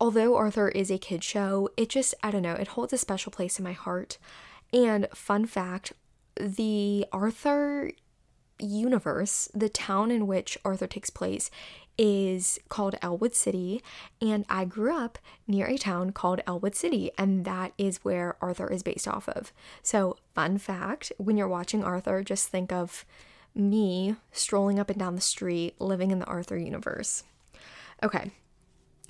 [0.00, 3.32] although Arthur is a kid show, it just I don't know, it holds a special
[3.32, 4.18] place in my heart.
[4.72, 5.92] And fun fact,
[6.36, 7.92] the Arthur
[8.58, 11.50] universe, the town in which Arthur takes place,
[11.98, 13.82] is called Elwood City,
[14.20, 18.70] and I grew up near a town called Ellwood City, and that is where Arthur
[18.70, 19.52] is based off of.
[19.82, 23.04] So, fun fact when you're watching Arthur, just think of
[23.54, 27.22] me strolling up and down the street living in the Arthur universe.
[28.02, 28.32] Okay,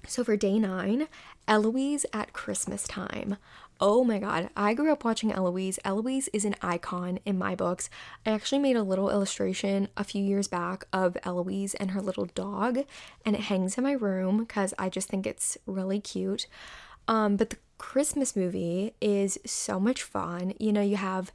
[0.07, 1.09] So for day nine,
[1.49, 3.37] Eloise at Christmas time.
[3.81, 5.79] Oh my god, I grew up watching Eloise.
[5.85, 7.91] Eloise is an icon in my books.
[8.25, 12.27] I actually made a little illustration a few years back of Eloise and her little
[12.27, 12.81] dog,
[13.25, 16.47] and it hangs in my room because I just think it's really cute.
[17.09, 20.55] Um, but the Christmas movie is so much fun.
[20.61, 21.33] You know, you have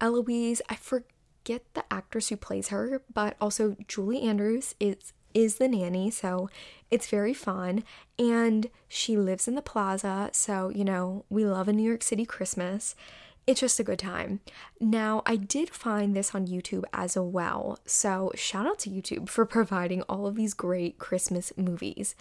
[0.00, 5.68] Eloise, I forget the actress who plays her, but also Julie Andrews is is the
[5.68, 6.48] nanny, so
[6.90, 7.84] it's very fun.
[8.18, 12.24] And she lives in the plaza, so you know, we love a New York City
[12.24, 12.94] Christmas.
[13.46, 14.40] It's just a good time.
[14.80, 19.44] Now, I did find this on YouTube as well, so shout out to YouTube for
[19.58, 22.14] providing all of these great Christmas movies.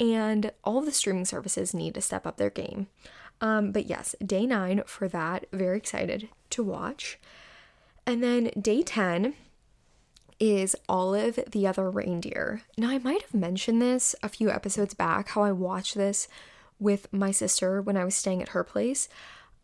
[0.00, 2.88] And all the streaming services need to step up their game.
[3.40, 5.46] Um, but yes, day nine for that.
[5.52, 7.18] Very excited to watch.
[8.06, 9.34] And then day 10
[10.40, 12.62] is Olive the Other Reindeer.
[12.76, 16.28] Now, I might have mentioned this a few episodes back how I watched this
[16.78, 19.08] with my sister when I was staying at her place.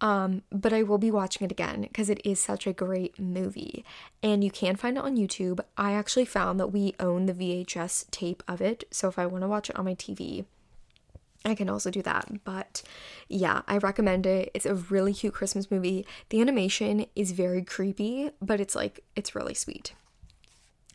[0.01, 3.85] Um, but I will be watching it again because it is such a great movie.
[4.23, 5.61] And you can find it on YouTube.
[5.77, 8.85] I actually found that we own the VHS tape of it.
[8.91, 10.47] So if I want to watch it on my TV,
[11.45, 12.45] I can also do that.
[12.45, 12.83] But
[13.29, 14.51] yeah, I recommend it.
[14.55, 16.07] It's a really cute Christmas movie.
[16.31, 19.93] The animation is very creepy, but it's like, it's really sweet.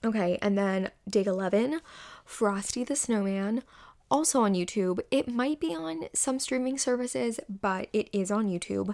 [0.06, 1.82] Okay, and then day 11,
[2.24, 3.64] Frosty the Snowman,
[4.12, 5.00] also on YouTube.
[5.10, 8.94] It might be on some streaming services, but it is on YouTube.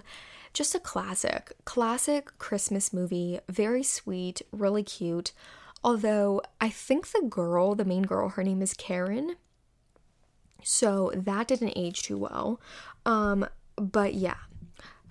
[0.54, 3.40] Just a classic, classic Christmas movie.
[3.46, 5.32] Very sweet, really cute.
[5.84, 9.36] Although I think the girl, the main girl, her name is Karen.
[10.62, 12.58] So that didn't age too well.
[13.04, 13.46] Um,
[13.76, 14.36] but yeah,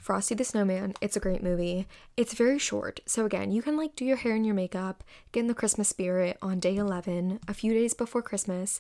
[0.02, 1.88] Frosty the Snowman, it's a great movie.
[2.18, 3.02] It's very short.
[3.06, 5.90] So again, you can like do your hair and your makeup, get in the Christmas
[5.90, 8.80] spirit on day 11, a few days before Christmas,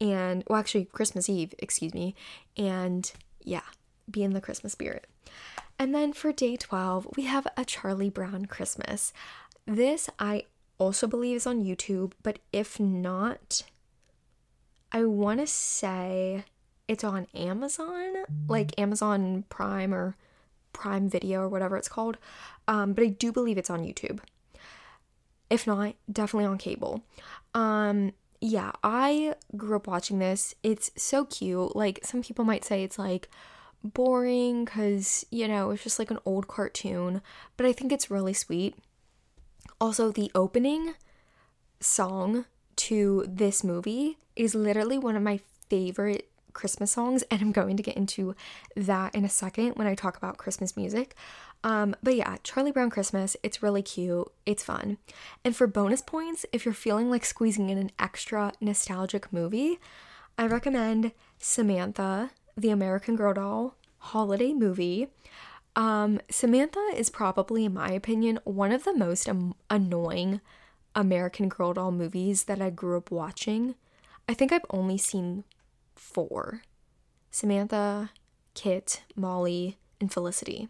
[0.00, 2.14] and well actually Christmas Eve, excuse me.
[2.56, 3.60] And yeah,
[4.10, 5.06] be in the Christmas spirit.
[5.78, 9.12] And then for day 12, we have a Charlie Brown Christmas.
[9.66, 10.44] This I
[10.78, 13.62] also believe is on YouTube, but if not,
[14.90, 16.44] I want to say
[16.88, 18.14] it's on Amazon,
[18.48, 20.16] like Amazon Prime or
[20.74, 22.18] Prime Video or whatever it's called.
[22.68, 24.20] Um, but I do believe it's on YouTube.
[25.48, 27.02] If not, definitely on cable.
[27.54, 30.54] Um, yeah, I grew up watching this.
[30.62, 31.74] It's so cute.
[31.74, 33.30] Like, some people might say it's like
[33.82, 37.22] boring because, you know, it's just like an old cartoon,
[37.56, 38.74] but I think it's really sweet.
[39.80, 40.94] Also, the opening
[41.80, 47.76] song to this movie is literally one of my favorite Christmas songs, and I'm going
[47.76, 48.34] to get into
[48.76, 51.14] that in a second when I talk about Christmas music.
[51.62, 54.98] Um, but yeah, Charlie Brown Christmas, it's really cute, it's fun.
[55.44, 59.78] And for bonus points, if you're feeling like squeezing in an extra nostalgic movie,
[60.36, 65.08] I recommend Samantha, the American Girl doll holiday movie.
[65.76, 69.28] Um, Samantha is probably, in my opinion, one of the most
[69.70, 70.40] annoying
[70.94, 73.74] American Girl doll movies that I grew up watching.
[74.28, 75.44] I think I've only seen
[76.04, 76.62] four
[77.30, 78.10] Samantha,
[78.54, 80.68] Kit, Molly, and Felicity.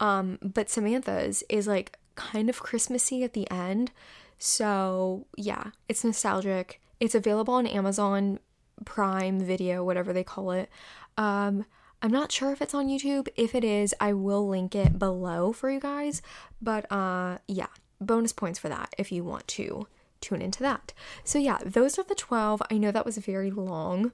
[0.00, 3.90] Um, but Samantha's is like kind of Christmassy at the end.
[4.38, 6.80] So, yeah, it's nostalgic.
[7.00, 8.38] It's available on Amazon
[8.84, 10.70] Prime Video, whatever they call it.
[11.16, 11.66] Um,
[12.00, 13.28] I'm not sure if it's on YouTube.
[13.36, 16.22] If it is, I will link it below for you guys.
[16.62, 17.66] But uh yeah,
[18.00, 19.86] bonus points for that if you want to
[20.20, 20.92] tune into that.
[21.24, 22.62] So, yeah, those are the 12.
[22.70, 24.12] I know that was very long,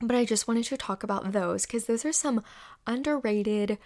[0.00, 2.42] but I just wanted to talk about those because those are some
[2.86, 3.78] underrated,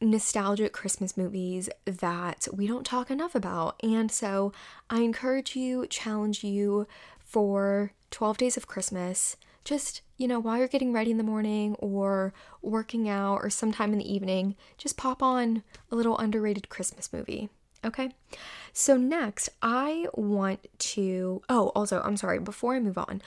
[0.00, 3.80] nostalgic Christmas movies that we don't talk enough about.
[3.82, 4.52] And so,
[4.90, 6.86] I encourage you, challenge you
[7.18, 9.36] for 12 days of Christmas.
[9.64, 13.92] Just, you know, while you're getting ready in the morning or working out or sometime
[13.92, 17.48] in the evening, just pop on a little underrated Christmas movie.
[17.82, 18.10] Okay.
[18.72, 21.42] So, next, I want to.
[21.48, 23.22] Oh, also, I'm sorry, before I move on,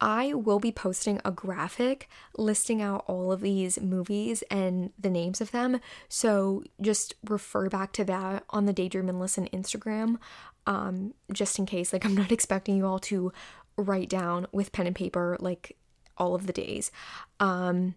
[0.00, 5.40] I will be posting a graphic listing out all of these movies and the names
[5.40, 5.80] of them.
[6.08, 10.18] So, just refer back to that on the Daydream and Listen Instagram,
[10.66, 11.92] um, just in case.
[11.92, 13.32] Like, I'm not expecting you all to
[13.76, 15.76] write down with pen and paper, like,
[16.16, 16.90] all of the days.
[17.38, 17.94] Um,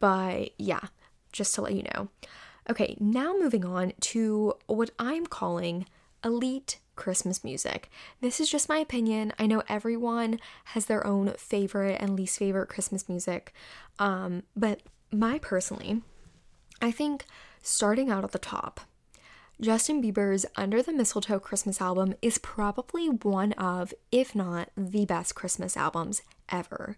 [0.00, 0.80] but yeah,
[1.32, 2.08] just to let you know.
[2.68, 5.86] Okay, now moving on to what I'm calling
[6.24, 7.90] elite Christmas music.
[8.20, 9.32] This is just my opinion.
[9.38, 13.52] I know everyone has their own favorite and least favorite Christmas music.
[13.98, 14.80] Um, but
[15.12, 16.02] my personally,
[16.80, 17.24] I think
[17.62, 18.80] starting out at the top,
[19.60, 25.34] Justin Bieber's Under the Mistletoe Christmas album is probably one of, if not the best
[25.34, 26.96] Christmas albums ever.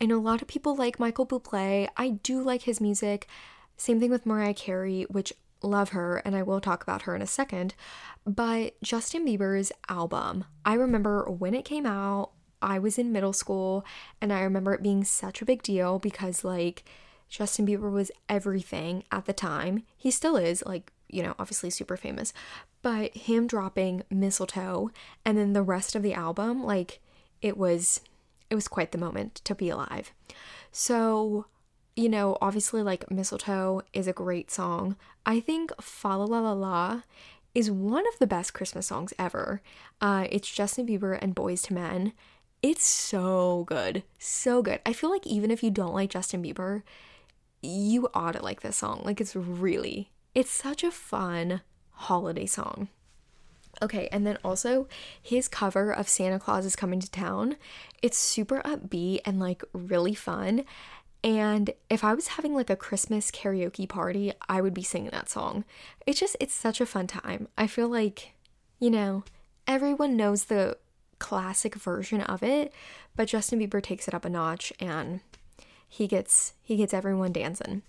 [0.00, 1.88] I know a lot of people like Michael Bublé.
[1.96, 3.28] I do like his music.
[3.76, 5.32] Same thing with Mariah Carey, which
[5.62, 7.74] love her and I will talk about her in a second.
[8.26, 13.84] But Justin Bieber's album, I remember when it came out, I was in middle school
[14.20, 16.84] and I remember it being such a big deal because like
[17.32, 19.84] Justin Bieber was everything at the time.
[19.96, 22.34] He still is, like, you know, obviously super famous.
[22.82, 24.90] But him dropping Mistletoe
[25.24, 27.00] and then the rest of the album, like,
[27.40, 28.02] it was
[28.50, 30.12] it was quite the moment to be alive.
[30.70, 31.46] So,
[31.96, 34.96] you know, obviously like Mistletoe is a great song.
[35.26, 37.02] I think Fa La La La La
[37.54, 39.60] is one of the best Christmas songs ever.
[40.00, 42.12] Uh, it's Justin Bieber and Boyz II Men.
[42.62, 44.04] It's so good.
[44.18, 44.80] So good.
[44.86, 46.82] I feel like even if you don't like Justin Bieber,
[47.60, 49.02] you ought to like this song.
[49.04, 52.88] Like it's really, it's such a fun holiday song.
[53.80, 54.86] Okay, and then also
[55.20, 57.56] his cover of Santa Claus is Coming to Town.
[58.02, 60.64] It's super upbeat and like really fun.
[61.24, 65.28] And if I was having like a Christmas karaoke party, I would be singing that
[65.28, 65.64] song.
[66.06, 67.48] It's just, it's such a fun time.
[67.56, 68.34] I feel like,
[68.80, 69.22] you know,
[69.66, 70.76] everyone knows the
[71.18, 72.72] classic version of it,
[73.14, 75.20] but Justin Bieber takes it up a notch and
[75.88, 77.82] he gets he gets everyone dancing.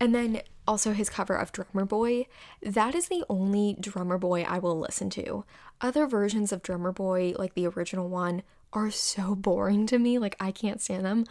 [0.00, 2.26] And then also his cover of Drummer Boy.
[2.62, 5.44] That is the only Drummer Boy I will listen to.
[5.80, 8.42] Other versions of Drummer Boy, like the original one,
[8.72, 10.18] are so boring to me.
[10.18, 11.24] Like I can't stand them.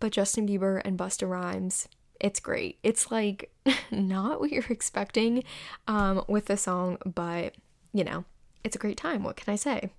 [0.00, 1.88] But Justin Bieber and Busta Rhymes,
[2.20, 2.78] it's great.
[2.82, 3.50] It's like
[3.90, 5.44] not what you're expecting
[5.86, 7.54] um, with the song, but
[7.92, 8.24] you know,
[8.64, 9.22] it's a great time.
[9.22, 9.90] What can I say?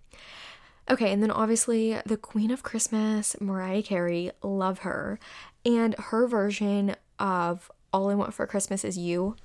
[0.89, 5.20] Okay, and then obviously the Queen of Christmas, Mariah Carey, love her.
[5.66, 9.36] And her version of All I Want for Christmas Is You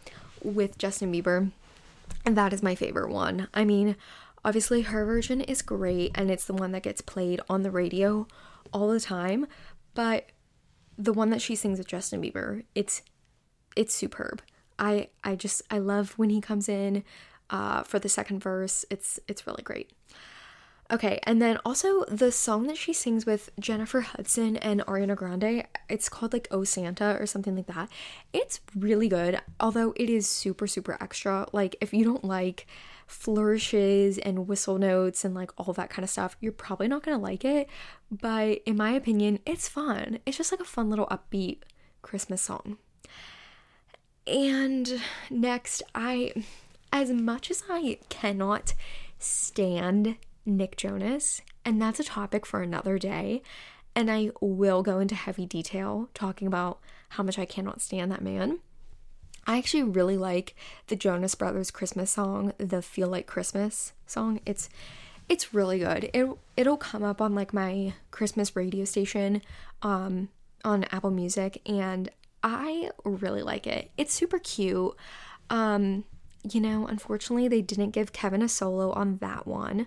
[0.43, 1.51] with Justin Bieber,
[2.25, 3.49] and that is my favorite one.
[3.53, 3.97] I mean,
[4.45, 8.27] obviously her version is great and it's the one that gets played on the radio
[8.73, 9.47] all the time,
[9.95, 10.31] but
[10.97, 13.03] the one that she sings with Justin Bieber, it's
[13.77, 14.43] it's superb.
[14.79, 17.05] I I just I love when he comes in
[17.51, 18.85] uh, for the second verse.
[18.91, 19.93] It's it's really great.
[20.93, 25.65] Okay, and then also the song that she sings with Jennifer Hudson and Ariana Grande,
[25.89, 27.89] it's called like Oh Santa or something like that.
[28.35, 31.47] It's really good, although it is super, super extra.
[31.53, 32.67] Like, if you don't like
[33.07, 37.19] flourishes and whistle notes and like all that kind of stuff, you're probably not gonna
[37.19, 37.69] like it.
[38.11, 40.19] But in my opinion, it's fun.
[40.27, 41.59] It's just like a fun little upbeat
[42.03, 42.79] Christmas song.
[44.27, 45.01] And
[45.31, 46.33] next, I,
[46.93, 48.75] as much as I cannot
[49.19, 53.43] stand Nick Jonas, and that's a topic for another day.
[53.97, 56.81] And I will go into heavy detail talking about
[57.11, 58.59] how much I cannot stand that man.
[59.47, 60.55] I actually really like
[60.87, 64.41] the Jonas Brothers Christmas song, the Feel Like Christmas song.
[64.47, 64.69] It's
[65.29, 66.11] it's really good.
[66.13, 69.43] It it'll come up on like my Christmas radio station
[69.83, 70.29] um
[70.65, 72.11] on Apple Music and
[72.43, 73.91] I really like it.
[73.97, 74.95] It's super cute.
[75.51, 76.05] Um
[76.51, 79.87] you know, unfortunately they didn't give Kevin a solo on that one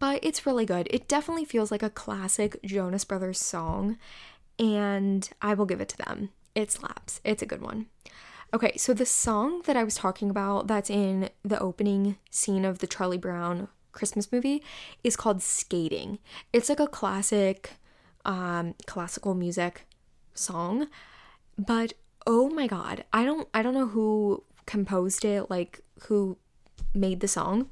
[0.00, 0.88] but it's really good.
[0.90, 3.98] It definitely feels like a classic Jonas Brothers song,
[4.58, 6.30] and I will give it to them.
[6.54, 7.20] It slaps.
[7.22, 7.86] It's a good one.
[8.52, 12.80] Okay, so the song that I was talking about that's in the opening scene of
[12.80, 14.60] the Charlie Brown Christmas movie
[15.04, 16.18] is called Skating.
[16.52, 17.74] It's like a classic
[18.24, 19.86] um classical music
[20.34, 20.88] song,
[21.56, 21.92] but
[22.26, 26.36] oh my god, I don't I don't know who composed it, like who
[26.92, 27.70] made the song,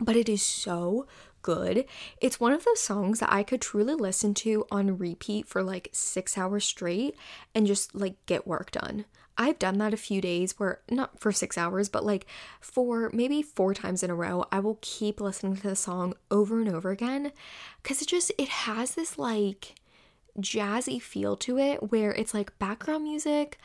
[0.00, 1.06] but it is so
[1.42, 1.84] good.
[2.20, 5.90] It's one of those songs that I could truly listen to on repeat for like
[5.92, 7.14] six hours straight
[7.54, 9.04] and just like get work done.
[9.36, 12.26] I've done that a few days where, not for six hours, but like
[12.60, 16.60] for maybe four times in a row, I will keep listening to the song over
[16.60, 17.32] and over again
[17.82, 19.74] because it just, it has this like
[20.38, 23.58] jazzy feel to it where it's like background music.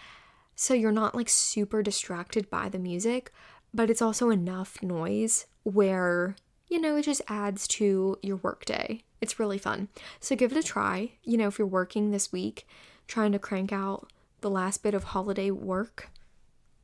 [0.56, 3.32] So you're not like super distracted by the music,
[3.74, 6.36] but it's also enough noise where
[6.70, 9.02] you know, it just adds to your workday.
[9.22, 9.90] It's really fun.
[10.20, 11.14] So give it a try.
[11.24, 12.68] You know, if you're working this week,
[13.08, 14.12] trying to crank out
[14.42, 16.10] the last bit of holiday work,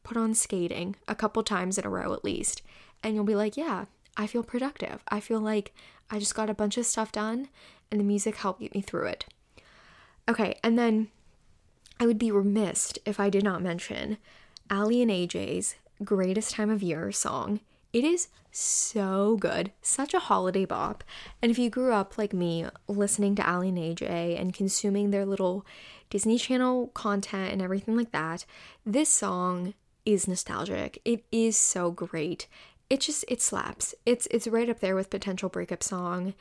[0.03, 2.61] put on skating a couple times in a row at least.
[3.03, 3.85] And you'll be like, yeah,
[4.17, 5.03] I feel productive.
[5.09, 5.73] I feel like
[6.09, 7.49] I just got a bunch of stuff done
[7.91, 9.25] and the music helped get me through it.
[10.27, 11.09] Okay, and then
[11.99, 14.17] I would be remiss if I did not mention
[14.71, 17.59] Aly and AJ's Greatest Time of Year song.
[17.93, 21.03] It is so good, such a holiday bop.
[21.41, 25.25] And if you grew up like me, listening to Aly and AJ and consuming their
[25.25, 25.65] little
[26.09, 28.45] Disney Channel content and everything like that,
[28.85, 29.73] this song
[30.05, 31.01] is nostalgic.
[31.03, 32.47] It is so great.
[32.89, 33.95] It just it slaps.
[34.05, 36.35] It's it's right up there with potential breakup song.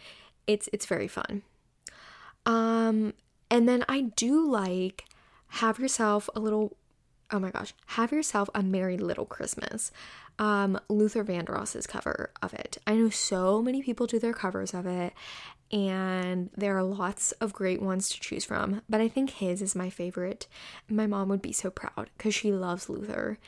[0.47, 1.43] It's it's very fun.
[2.47, 3.15] Um,
[3.51, 5.05] and then I do like
[5.47, 6.77] Have Yourself a Little,
[7.31, 9.91] oh my gosh, Have Yourself a Merry Little Christmas.
[10.39, 12.79] Um, Luther Vandross's cover of it.
[12.87, 15.13] I know so many people do their covers of it,
[15.75, 19.75] and there are lots of great ones to choose from, but I think his is
[19.75, 20.47] my favorite.
[20.89, 23.39] My mom would be so proud because she loves Luther,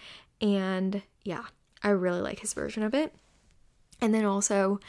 [0.41, 1.45] and yeah,
[1.85, 3.15] I really like his version of it.
[4.01, 4.81] And then also,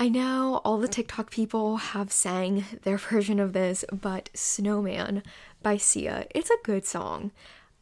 [0.00, 5.22] I know all the TikTok people have sang their version of this, but Snowman
[5.62, 7.30] by Sia, it's a good song.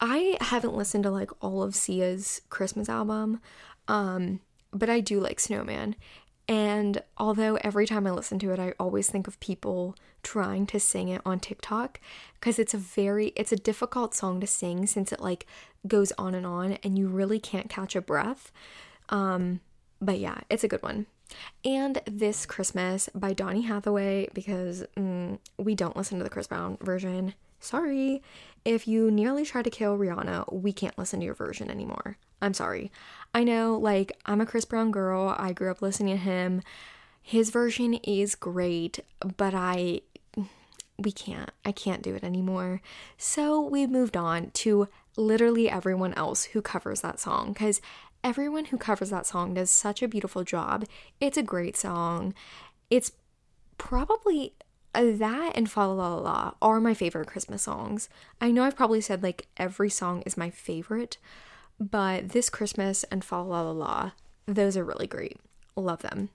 [0.02, 3.40] I haven't listened to like all of Sia's Christmas album,
[3.88, 4.40] um,
[4.70, 5.96] but I do like Snowman.
[6.50, 9.94] And although every time I listen to it, I always think of people
[10.24, 12.00] trying to sing it on TikTok
[12.34, 15.46] because it's a very it's a difficult song to sing since it like
[15.86, 18.50] goes on and on and you really can't catch a breath.
[19.10, 19.60] Um,
[20.02, 21.06] but yeah, it's a good one.
[21.64, 26.78] And This Christmas by Donny Hathaway because mm, we don't listen to the Chris Brown
[26.80, 27.34] version.
[27.60, 28.22] Sorry.
[28.64, 32.18] If you nearly try to kill Rihanna, we can't listen to your version anymore.
[32.42, 32.90] I'm sorry.
[33.34, 35.34] I know, like, I'm a Chris Brown girl.
[35.38, 36.62] I grew up listening to him.
[37.22, 39.00] His version is great,
[39.36, 40.02] but I.
[40.98, 41.50] We can't.
[41.64, 42.82] I can't do it anymore.
[43.16, 47.80] So we moved on to literally everyone else who covers that song because
[48.22, 50.84] everyone who covers that song does such a beautiful job.
[51.18, 52.34] It's a great song.
[52.90, 53.12] It's
[53.78, 54.52] probably
[54.94, 58.08] that and Fa La La La are my favorite Christmas songs.
[58.40, 61.18] I know I've probably said like every song is my favorite,
[61.78, 64.10] but this Christmas and Fa La La La,
[64.46, 65.38] those are really great.
[65.76, 66.30] Love them.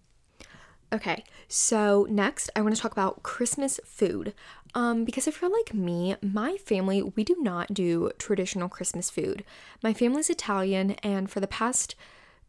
[0.93, 4.33] Okay, so next I want to talk about Christmas food.
[4.73, 9.43] Um, because if you're like me, my family, we do not do traditional Christmas food.
[9.81, 11.95] My family's Italian, and for the past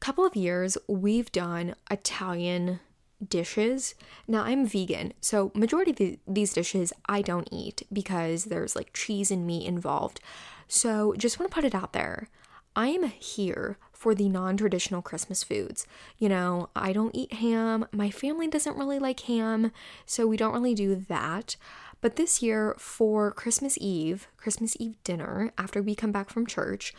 [0.01, 2.81] couple of years, we've done Italian
[3.27, 3.95] dishes.
[4.27, 8.93] Now I'm vegan, so majority of the, these dishes I don't eat because there's like
[8.93, 10.21] cheese and meat involved.
[10.69, 12.29] So just want to put it out there.
[12.75, 15.87] I am here for the non-traditional Christmas foods.
[16.19, 17.87] You know, I don't eat ham.
[17.91, 19.73] My family doesn't really like ham,
[20.05, 21.57] so we don't really do that.
[22.03, 26.93] But this year for Christmas Eve, Christmas Eve dinner, after we come back from church,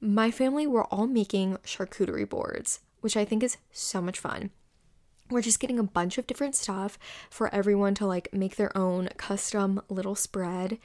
[0.00, 4.50] my family were all making charcuterie boards, which I think is so much fun
[5.32, 6.98] we're just getting a bunch of different stuff
[7.30, 10.78] for everyone to like make their own custom little spread.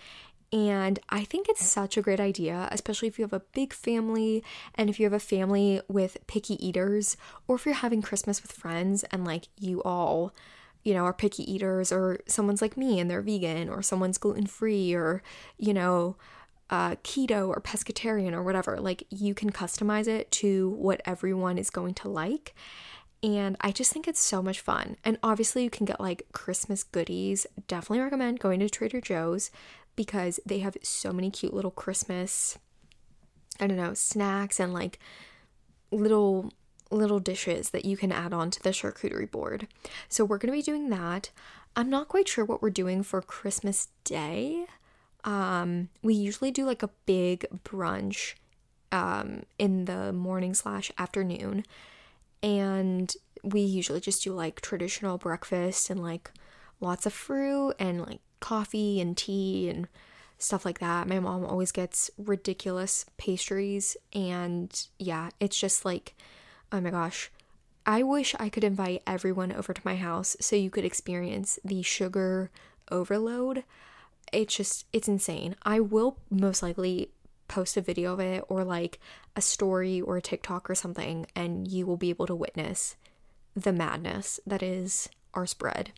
[0.52, 4.44] And I think it's such a great idea, especially if you have a big family
[4.76, 7.18] and if you have a family with picky eaters,
[7.48, 10.34] or if you're having Christmas with friends and like you all,
[10.84, 14.46] you know, are picky eaters, or someone's like me and they're vegan, or someone's gluten
[14.46, 15.22] free, or,
[15.58, 16.16] you know,
[16.70, 18.80] uh, keto or pescatarian or whatever.
[18.80, 22.56] Like you can customize it to what everyone is going to like.
[23.24, 24.98] And I just think it's so much fun.
[25.04, 27.48] And obviously, you can get like Christmas goodies.
[27.68, 29.50] Definitely recommend going to Trader Joe's
[29.96, 32.58] because they have so many cute little Christmas,
[33.60, 35.00] I don't know, snacks and like
[35.92, 36.54] little
[36.90, 39.68] little dishes that you can add on to the charcuterie board.
[40.08, 41.32] So we're going to be doing that.
[41.76, 44.66] I'm not quite sure what we're doing for Christmas Day.
[45.26, 48.36] Um, we usually do like a big brunch
[48.92, 51.66] um, in the morning slash afternoon
[52.42, 53.14] and
[53.44, 56.32] we usually just do like traditional breakfast and like
[56.80, 59.88] lots of fruit and like coffee and tea and
[60.38, 61.08] stuff like that.
[61.08, 66.16] My mom always gets ridiculous pastries and yeah, it's just like
[66.72, 67.32] oh my gosh.
[67.86, 71.82] I wish I could invite everyone over to my house so you could experience the
[71.82, 72.52] sugar
[72.92, 73.64] overload.
[74.34, 75.56] It's just it's insane.
[75.64, 77.10] I will most likely
[77.48, 79.00] post a video of it or like
[79.36, 82.96] a story or a TikTok or something, and you will be able to witness
[83.56, 85.92] the madness that is our spread.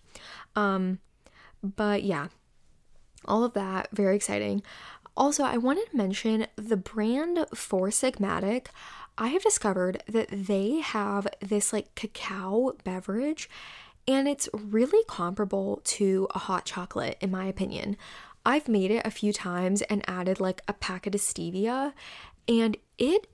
[0.55, 0.99] Um,
[1.61, 2.27] but yeah,
[3.25, 4.63] all of that, very exciting.
[5.17, 8.67] Also, I wanted to mention the brand Four Sigmatic.
[9.17, 13.49] I have discovered that they have this like cacao beverage
[14.07, 17.95] and it's really comparable to a hot chocolate, in my opinion.
[18.49, 21.93] I've made it a few times and added like a packet of stevia,
[22.47, 23.27] and it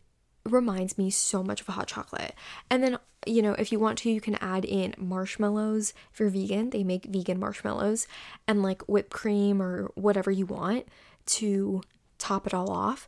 [0.44, 2.36] reminds me so much of a hot chocolate.
[2.70, 5.94] And then, you know, if you want to, you can add in marshmallows.
[6.12, 8.08] If you're vegan, they make vegan marshmallows
[8.46, 10.86] and like whipped cream or whatever you want
[11.28, 11.82] to
[12.18, 13.08] top it all off.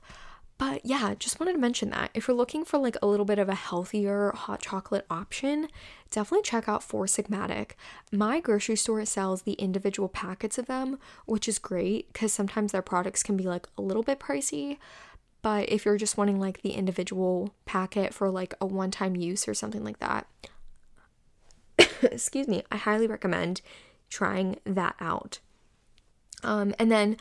[0.57, 2.09] But yeah, just wanted to mention that.
[2.15, 5.67] If you're looking for like a little bit of a healthier hot chocolate option,
[6.09, 7.71] definitely check out Four Sigmatic.
[8.11, 12.81] My grocery store sells the individual packets of them, which is great because sometimes their
[12.81, 14.77] products can be like a little bit pricey.
[15.43, 19.47] But if you're just wanting like the individual packet for like a one time use
[19.47, 20.27] or something like that,
[22.01, 23.61] excuse me, I highly recommend
[24.09, 25.39] trying that out.
[26.43, 27.17] Um, and then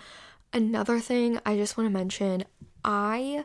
[0.55, 2.45] another thing I just want to mention
[2.87, 3.45] I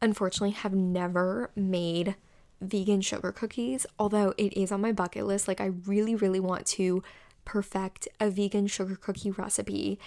[0.00, 2.14] unfortunately have never made
[2.60, 5.48] vegan sugar cookies, although it is on my bucket list.
[5.48, 7.02] Like, I really, really want to
[7.44, 9.98] perfect a vegan sugar cookie recipe.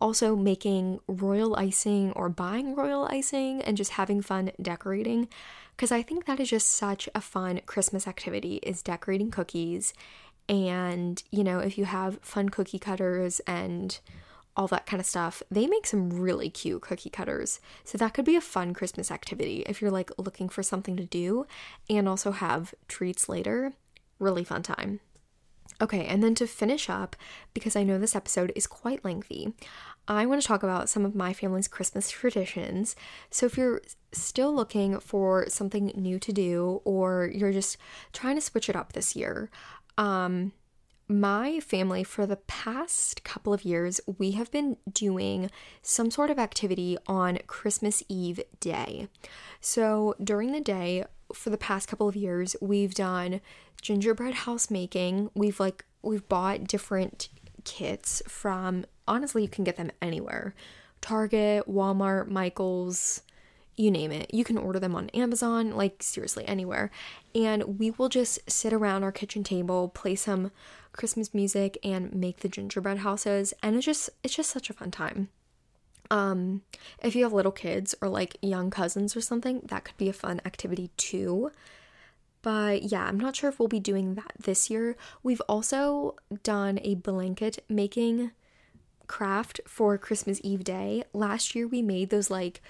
[0.00, 5.28] Also, making royal icing or buying royal icing and just having fun decorating
[5.76, 9.94] because I think that is just such a fun Christmas activity is decorating cookies
[10.48, 13.98] and you know if you have fun cookie cutters and
[14.56, 15.42] all that kind of stuff.
[15.50, 17.60] They make some really cute cookie cutters.
[17.84, 21.04] So that could be a fun Christmas activity if you're like looking for something to
[21.04, 21.46] do
[21.90, 23.72] and also have treats later.
[24.18, 25.00] Really fun time.
[25.80, 27.16] Okay, and then to finish up,
[27.52, 29.52] because I know this episode is quite lengthy,
[30.06, 32.94] I want to talk about some of my family's Christmas traditions.
[33.30, 33.80] So, if you're
[34.12, 37.76] still looking for something new to do or you're just
[38.12, 39.50] trying to switch it up this year,
[39.98, 40.52] um,
[41.08, 45.50] my family, for the past couple of years, we have been doing
[45.82, 49.08] some sort of activity on Christmas Eve day.
[49.60, 53.40] So, during the day, for the past couple of years, we've done
[53.82, 55.30] gingerbread house making.
[55.34, 57.28] We've like, we've bought different
[57.64, 60.54] kits from, honestly, you can get them anywhere
[61.00, 63.20] Target, Walmart, Michael's,
[63.76, 64.32] you name it.
[64.32, 66.90] You can order them on Amazon, like seriously, anywhere.
[67.34, 70.50] And we will just sit around our kitchen table, play some
[70.94, 74.90] Christmas music and make the gingerbread houses and it's just it's just such a fun
[74.90, 75.28] time.
[76.10, 76.62] Um
[77.02, 80.14] if you have little kids or like young cousins or something, that could be a
[80.14, 81.50] fun activity too.
[82.42, 84.96] But yeah, I'm not sure if we'll be doing that this year.
[85.22, 88.30] We've also done a blanket making
[89.06, 91.04] craft for Christmas Eve day.
[91.12, 92.62] Last year we made those like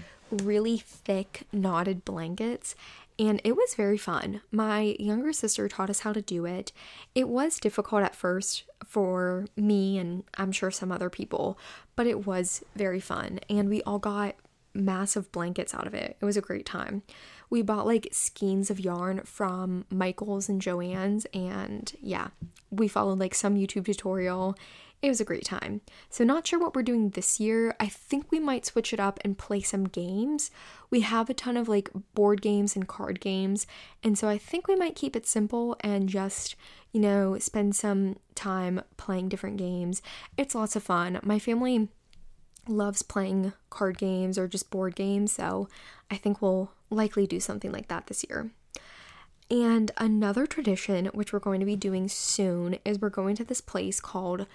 [0.43, 2.75] really thick knotted blankets
[3.19, 4.41] and it was very fun.
[4.51, 6.73] My younger sister taught us how to do it.
[7.15, 11.59] It was difficult at first for me and I'm sure some other people,
[11.95, 13.39] but it was very fun.
[13.49, 14.35] And we all got
[14.75, 16.17] massive blankets out of it.
[16.21, 17.03] It was a great time.
[17.51, 22.29] We bought like skeins of yarn from Michael's and Joann's, and yeah,
[22.71, 24.57] we followed like some YouTube tutorial
[25.05, 25.83] it was a great time.
[26.09, 27.77] So, not sure what we're doing this year.
[27.79, 30.51] I think we might switch it up and play some games.
[30.89, 33.67] We have a ton of like board games and card games,
[34.03, 36.57] and so I think we might keep it simple and just,
[36.91, 40.01] you know, spend some time playing different games.
[40.39, 41.21] It's lots of fun.
[41.23, 41.89] My family
[42.67, 45.69] loves playing card games or just board games, so
[46.11, 48.53] I think we'll likely do something like that this year.
[49.51, 53.61] And another tradition, which we're going to be doing soon, is we're going to this
[53.61, 54.47] place called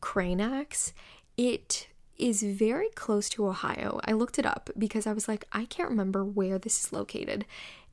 [0.00, 0.92] Kraynak's,
[1.36, 4.00] it is very close to Ohio.
[4.04, 7.44] I looked it up because I was like, I can't remember where this is located.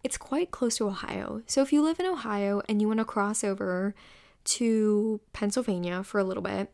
[0.04, 1.42] It's quite close to Ohio.
[1.46, 3.96] So if you live in Ohio and you want to cross over
[4.46, 6.72] to Pennsylvania for a little bit,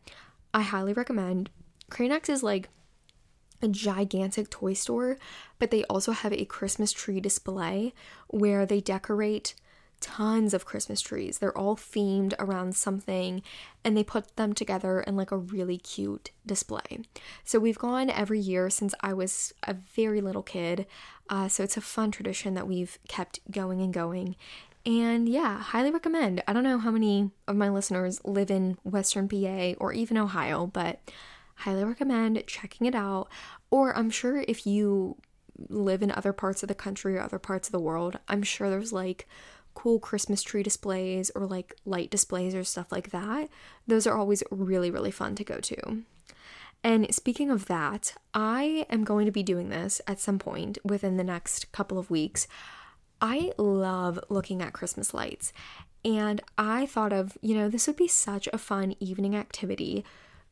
[0.52, 1.50] I highly recommend.
[1.90, 2.68] Kraynak's is like
[3.62, 5.18] a gigantic toy store,
[5.58, 7.94] but they also have a Christmas tree display
[8.28, 9.54] where they decorate
[10.02, 11.38] tons of Christmas trees.
[11.38, 13.42] They're all themed around something
[13.84, 17.00] and they put them together in like a really cute display.
[17.44, 20.86] So we've gone every year since I was a very little kid.
[21.30, 24.36] Uh, so it's a fun tradition that we've kept going and going.
[24.84, 26.42] And yeah, highly recommend.
[26.46, 30.66] I don't know how many of my listeners live in Western PA or even Ohio,
[30.66, 31.00] but
[31.54, 33.28] highly recommend checking it out.
[33.70, 35.16] Or I'm sure if you
[35.68, 38.68] live in other parts of the country or other parts of the world, I'm sure
[38.68, 39.28] there's like
[39.74, 43.48] cool Christmas tree displays or like light displays or stuff like that.
[43.86, 46.02] Those are always really, really fun to go to.
[46.84, 51.16] And speaking of that, I am going to be doing this at some point within
[51.16, 52.48] the next couple of weeks.
[53.20, 55.52] I love looking at Christmas lights.
[56.04, 60.04] And I thought of, you know, this would be such a fun evening activity.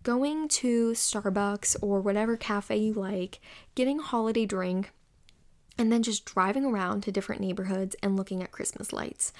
[0.04, 3.40] Going to Starbucks or whatever cafe you like,
[3.74, 4.92] getting a holiday drink,
[5.78, 9.32] and then just driving around to different neighborhoods and looking at Christmas lights.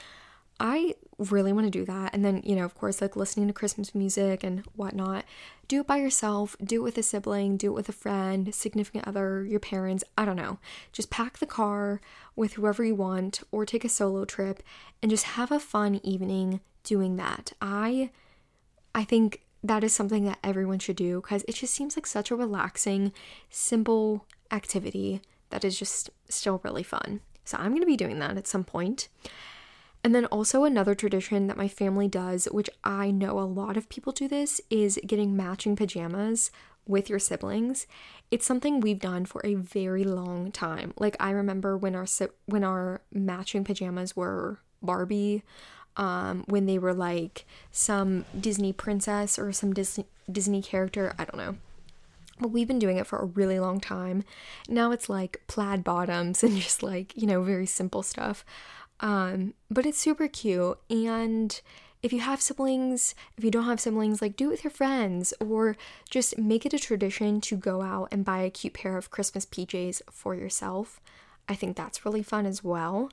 [0.60, 2.12] I really want to do that.
[2.12, 5.24] And then, you know, of course, like listening to Christmas music and whatnot.
[5.68, 9.08] Do it by yourself, do it with a sibling, do it with a friend, significant
[9.08, 10.04] other, your parents.
[10.18, 10.58] I don't know.
[10.92, 12.00] Just pack the car
[12.36, 14.62] with whoever you want or take a solo trip
[15.02, 17.52] and just have a fun evening doing that.
[17.62, 18.10] I
[18.94, 22.30] I think that is something that everyone should do because it just seems like such
[22.30, 23.12] a relaxing,
[23.48, 25.20] simple activity
[25.50, 27.20] that is just still really fun.
[27.44, 29.08] So I'm going to be doing that at some point.
[30.02, 33.88] And then also another tradition that my family does, which I know a lot of
[33.88, 36.50] people do this, is getting matching pajamas
[36.86, 37.86] with your siblings.
[38.30, 40.94] It's something we've done for a very long time.
[40.96, 42.06] Like I remember when our
[42.46, 45.42] when our matching pajamas were Barbie,
[45.96, 51.14] um, when they were like some Disney princess or some Disney Disney character.
[51.18, 51.56] I don't know
[52.40, 54.24] but we've been doing it for a really long time.
[54.68, 58.44] Now it's like plaid bottoms and just like, you know, very simple stuff.
[59.00, 60.78] Um, but it's super cute.
[60.88, 61.60] And
[62.02, 65.34] if you have siblings, if you don't have siblings, like do it with your friends
[65.40, 65.76] or
[66.08, 69.44] just make it a tradition to go out and buy a cute pair of Christmas
[69.44, 71.00] PJs for yourself.
[71.48, 73.10] I think that's really fun as well.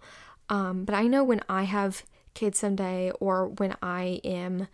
[0.50, 2.04] Um, but I know when I have
[2.34, 4.68] kids someday or when I am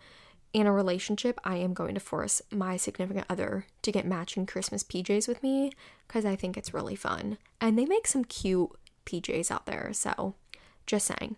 [0.54, 4.84] in a relationship, I am going to force my significant other to get matching Christmas
[4.84, 5.72] PJs with me
[6.06, 7.38] because I think it's really fun.
[7.60, 8.70] And they make some cute
[9.04, 10.36] PJs out there, so
[10.86, 11.36] just saying.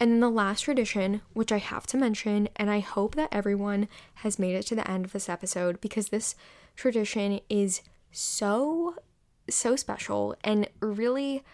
[0.00, 3.86] And then the last tradition, which I have to mention, and I hope that everyone
[4.16, 6.34] has made it to the end of this episode because this
[6.74, 7.80] tradition is
[8.10, 8.96] so,
[9.48, 11.44] so special and really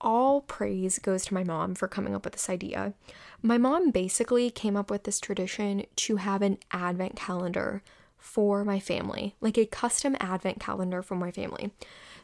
[0.00, 2.94] all praise goes to my mom for coming up with this idea.
[3.42, 7.82] My mom basically came up with this tradition to have an advent calendar
[8.18, 11.70] for my family, like a custom advent calendar for my family.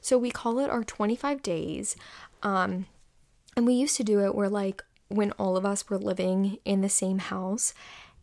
[0.00, 1.96] So we call it our 25 days.
[2.42, 2.86] Um,
[3.56, 6.80] and we used to do it where, like, when all of us were living in
[6.80, 7.74] the same house,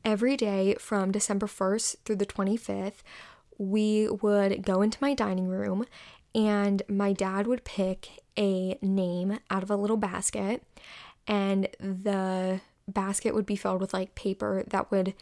[0.03, 3.01] every day from December 1st through the 25th,
[3.57, 5.85] we would go into my dining room
[6.33, 10.63] and my dad would pick a name out of a little basket,
[11.27, 15.13] and the basket would be filled with like paper that would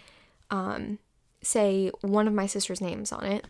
[0.49, 0.99] um,
[1.41, 3.45] say one of my sister's names on it.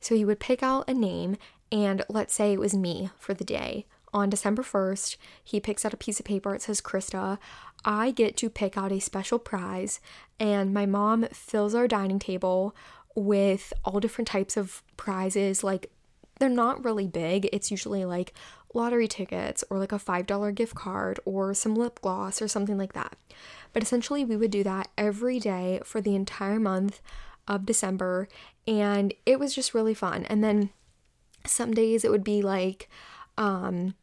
[0.00, 1.36] So he would pick out a name,
[1.72, 3.86] and let's say it was me for the day.
[4.12, 6.54] On December 1st, he picks out a piece of paper.
[6.54, 7.38] It says Krista.
[7.84, 10.00] I get to pick out a special prize,
[10.38, 12.76] and my mom fills our dining table
[13.16, 15.90] with all different types of prizes like
[16.38, 17.48] they're not really big.
[17.52, 18.32] It's usually like
[18.72, 22.92] lottery tickets or like a $5 gift card or some lip gloss or something like
[22.92, 23.16] that.
[23.72, 27.00] But essentially, we would do that every day for the entire month
[27.46, 28.28] of December,
[28.66, 30.24] and it was just really fun.
[30.26, 30.70] And then
[31.46, 32.88] some days it would be like,
[33.36, 33.94] um,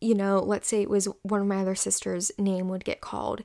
[0.00, 3.42] you know, let's say it was one of my other sisters' name would get called,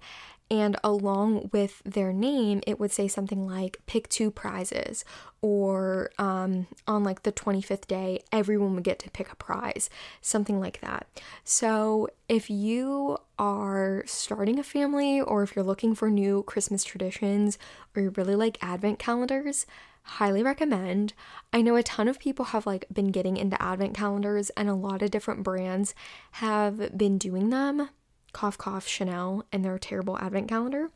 [0.51, 5.05] and along with their name, it would say something like pick two prizes,
[5.41, 9.89] or um, on like the 25th day, everyone would get to pick a prize,
[10.19, 11.07] something like that.
[11.45, 17.57] So, if you are starting a family, or if you're looking for new Christmas traditions,
[17.95, 19.65] or you really like advent calendars,
[20.03, 21.13] highly recommend.
[21.53, 24.73] I know a ton of people have like been getting into advent calendars and a
[24.73, 25.95] lot of different brands
[26.31, 27.89] have been doing them
[28.33, 30.89] cough cough Chanel and their terrible advent calendar.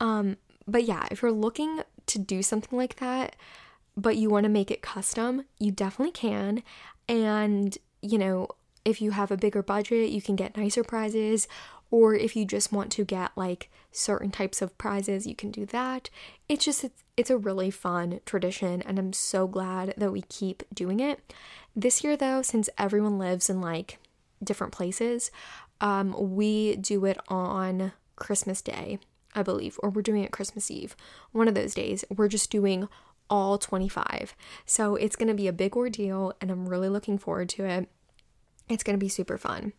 [0.00, 3.36] Um, but yeah, if you're looking to do something like that,
[3.96, 6.62] but you want to make it custom, you definitely can.
[7.08, 8.48] And, you know,
[8.84, 11.46] if you have a bigger budget, you can get nicer prizes.
[11.90, 15.66] Or if you just want to get like certain types of prizes, you can do
[15.66, 16.08] that.
[16.48, 20.62] It's just, it's, it's a really fun tradition, and I'm so glad that we keep
[20.72, 21.20] doing it.
[21.76, 23.98] This year, though, since everyone lives in like
[24.42, 25.30] different places,
[25.82, 29.00] um, we do it on Christmas Day,
[29.34, 30.96] I believe, or we're doing it Christmas Eve.
[31.32, 32.04] One of those days.
[32.08, 32.88] We're just doing
[33.28, 34.34] all 25.
[34.64, 37.88] So it's going to be a big ordeal, and I'm really looking forward to it.
[38.68, 39.72] It's going to be super fun.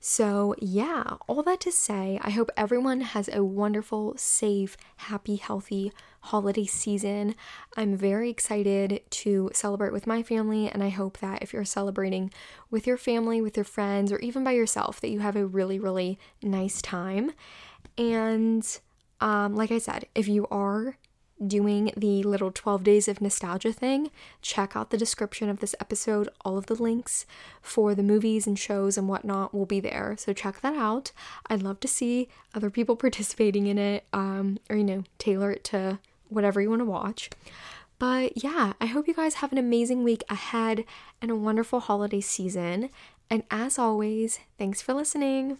[0.00, 5.92] So, yeah, all that to say, I hope everyone has a wonderful, safe, happy, healthy
[6.24, 7.34] holiday season.
[7.76, 12.32] I'm very excited to celebrate with my family, and I hope that if you're celebrating
[12.70, 15.78] with your family, with your friends, or even by yourself, that you have a really,
[15.78, 17.32] really nice time.
[17.98, 18.66] And
[19.20, 20.96] um, like I said, if you are
[21.44, 24.10] doing the little 12 days of nostalgia thing,
[24.40, 26.28] check out the description of this episode.
[26.44, 27.26] All of the links
[27.60, 30.14] for the movies and shows and whatnot will be there.
[30.18, 31.12] So check that out.
[31.48, 35.64] I'd love to see other people participating in it, um, or you know, tailor it
[35.64, 35.98] to
[36.34, 37.30] whatever you want to watch.
[37.98, 40.84] But yeah, I hope you guys have an amazing week ahead
[41.22, 42.90] and a wonderful holiday season.
[43.30, 45.58] And as always, thanks for listening.